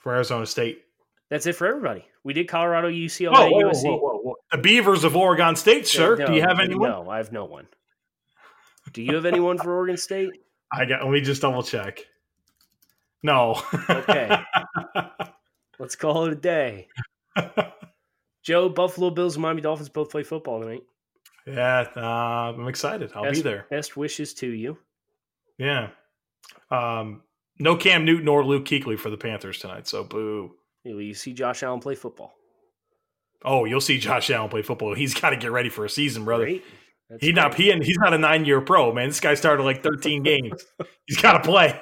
for 0.00 0.12
Arizona 0.14 0.44
State. 0.44 0.82
That's 1.30 1.46
it 1.46 1.54
for 1.54 1.66
everybody. 1.66 2.04
We 2.22 2.32
did 2.32 2.48
Colorado, 2.48 2.88
UCLA, 2.90 3.32
Whoa, 3.32 3.50
whoa, 3.50 3.70
USC. 3.70 4.00
whoa. 4.00 4.34
The 4.52 4.58
Beavers 4.58 5.04
of 5.04 5.16
Oregon 5.16 5.56
State, 5.56 5.86
sir. 5.86 6.16
No, 6.16 6.26
Do 6.26 6.34
you 6.34 6.42
have 6.42 6.60
anyone? 6.60 6.90
No, 6.90 7.08
I 7.10 7.16
have 7.18 7.32
no 7.32 7.44
one. 7.44 7.66
Do 8.92 9.02
you 9.02 9.14
have 9.14 9.24
anyone 9.24 9.58
for 9.58 9.72
Oregon 9.74 9.96
State? 9.96 10.30
I 10.72 10.84
got. 10.84 11.02
Let 11.02 11.10
me 11.10 11.20
just 11.20 11.42
double 11.42 11.62
check. 11.62 12.00
No. 13.22 13.60
Okay. 13.88 14.36
Let's 15.78 15.96
call 15.96 16.26
it 16.26 16.32
a 16.32 16.36
day. 16.36 16.88
Joe, 18.42 18.68
Buffalo 18.68 19.10
Bills 19.10 19.36
and 19.36 19.42
Miami 19.42 19.62
Dolphins 19.62 19.88
both 19.88 20.10
play 20.10 20.22
football 20.22 20.60
tonight. 20.60 20.82
yeah, 21.46 21.86
uh, 21.96 22.00
I'm 22.00 22.68
excited. 22.68 23.10
I'll 23.14 23.22
best, 23.24 23.36
be 23.36 23.40
there. 23.42 23.66
Best 23.70 23.96
wishes 23.96 24.34
to 24.34 24.46
you. 24.46 24.76
Yeah. 25.58 25.88
Um, 26.70 27.22
no 27.58 27.76
Cam 27.76 28.04
Newton 28.04 28.28
or 28.28 28.44
Luke 28.44 28.66
Kuechly 28.66 28.98
for 28.98 29.08
the 29.10 29.16
Panthers 29.16 29.58
tonight. 29.58 29.88
So 29.88 30.04
boo. 30.04 30.52
Will 30.84 31.00
you 31.00 31.14
see 31.14 31.32
Josh 31.32 31.62
Allen 31.62 31.80
play 31.80 31.94
football? 31.94 32.32
Oh, 33.44 33.64
you'll 33.64 33.80
see 33.80 33.98
Josh 33.98 34.30
Allen 34.30 34.48
play 34.50 34.62
football. 34.62 34.94
He's 34.94 35.14
got 35.14 35.30
to 35.30 35.36
get 35.36 35.50
ready 35.50 35.68
for 35.68 35.84
a 35.84 35.88
season, 35.90 36.24
brother. 36.24 36.46
He 37.20 37.32
not 37.32 37.54
he, 37.54 37.70
he's 37.82 37.98
not 37.98 38.14
a 38.14 38.18
nine 38.18 38.44
year 38.44 38.60
pro 38.60 38.92
man. 38.92 39.08
This 39.08 39.20
guy 39.20 39.34
started 39.34 39.62
like 39.62 39.82
13 39.82 40.22
games. 40.24 40.64
He's 41.06 41.18
got 41.18 41.34
to 41.34 41.40
play. 41.40 41.78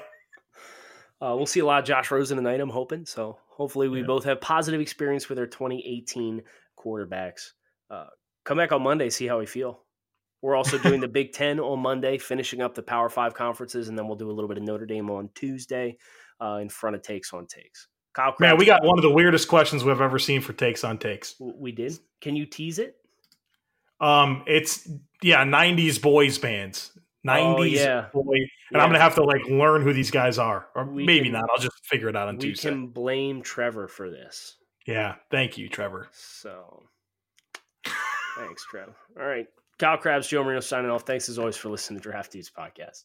Uh, 1.20 1.34
we'll 1.36 1.46
see 1.46 1.60
a 1.60 1.64
lot 1.64 1.78
of 1.78 1.84
Josh 1.84 2.10
Rosen 2.10 2.36
tonight, 2.36 2.60
I'm 2.60 2.68
hoping. 2.68 3.06
So 3.06 3.38
hopefully 3.48 3.88
we 3.88 4.00
Yeah. 4.00 4.06
both 4.06 4.24
have 4.24 4.40
positive 4.40 4.80
experience 4.80 5.28
with 5.28 5.38
our 5.38 5.46
2018 5.46 6.42
quarterbacks. 6.76 7.50
Uh, 7.88 8.06
come 8.44 8.58
back 8.58 8.72
on 8.72 8.82
Monday, 8.82 9.08
see 9.08 9.26
how 9.28 9.38
we 9.38 9.46
feel. 9.46 9.84
We're 10.42 10.56
also 10.56 10.78
doing 10.78 11.00
the 11.00 11.06
Big 11.20 11.32
Ten 11.32 11.60
on 11.60 11.78
Monday, 11.78 12.18
finishing 12.18 12.60
up 12.60 12.74
the 12.74 12.82
Power 12.82 13.08
Five 13.08 13.34
conferences, 13.34 13.88
and 13.88 13.96
then 13.96 14.08
we'll 14.08 14.16
do 14.16 14.28
a 14.28 14.32
little 14.32 14.48
bit 14.48 14.58
of 14.58 14.64
Notre 14.64 14.86
Dame 14.86 15.08
on 15.10 15.30
Tuesday 15.36 15.96
uh, 16.40 16.58
in 16.60 16.68
front 16.68 16.96
of 16.96 17.02
Takes 17.02 17.32
on 17.32 17.46
Takes. 17.46 17.86
Kyle 18.14 18.34
Man, 18.40 18.56
we 18.58 18.64
got 18.66 18.84
one 18.84 18.98
of 18.98 19.02
the 19.02 19.10
weirdest 19.10 19.48
questions 19.48 19.84
we've 19.84 20.00
ever 20.00 20.18
seen 20.18 20.40
for 20.40 20.52
takes 20.52 20.84
on 20.84 20.98
takes. 20.98 21.34
We 21.40 21.72
did. 21.72 21.98
Can 22.20 22.36
you 22.36 22.44
tease 22.46 22.78
it? 22.78 22.96
Um, 24.00 24.42
it's 24.46 24.88
yeah, 25.22 25.44
90s 25.44 26.00
boys 26.02 26.36
bands. 26.38 26.90
90s 27.26 27.56
Oh, 27.58 27.62
yeah. 27.62 28.06
boy. 28.12 28.20
And 28.34 28.48
Yeah. 28.72 28.78
I'm 28.82 28.88
gonna 28.88 28.98
have 28.98 29.14
to 29.14 29.22
like 29.22 29.44
learn 29.46 29.82
who 29.82 29.92
these 29.92 30.10
guys 30.10 30.38
are. 30.38 30.66
Or 30.74 30.84
We 30.84 31.04
maybe 31.06 31.24
can- 31.24 31.32
not. 31.34 31.44
I'll 31.54 31.62
just 31.62 31.84
figure 31.86 32.08
it 32.08 32.16
out 32.16 32.28
on 32.28 32.36
We 32.36 32.48
Tuesday. 32.48 32.68
can 32.70 32.88
blame 32.88 33.42
Trevor 33.42 33.86
for 33.88 34.10
this. 34.10 34.56
Yeah. 34.86 35.14
Thank 35.30 35.56
you, 35.56 35.68
Trevor. 35.68 36.08
So 36.12 36.82
thanks, 38.36 38.64
Trevor. 38.68 38.94
All 39.18 39.24
right. 39.26 39.46
Kyle 39.78 39.96
Crabbs, 39.96 40.28
Joe 40.28 40.42
Marino 40.44 40.60
signing 40.60 40.90
off. 40.90 41.02
Thanks 41.06 41.28
as 41.28 41.38
always 41.38 41.56
for 41.56 41.68
listening 41.70 42.00
to 42.00 42.02
Draft 42.02 42.32
Dudes 42.32 42.50
podcast. 42.50 43.04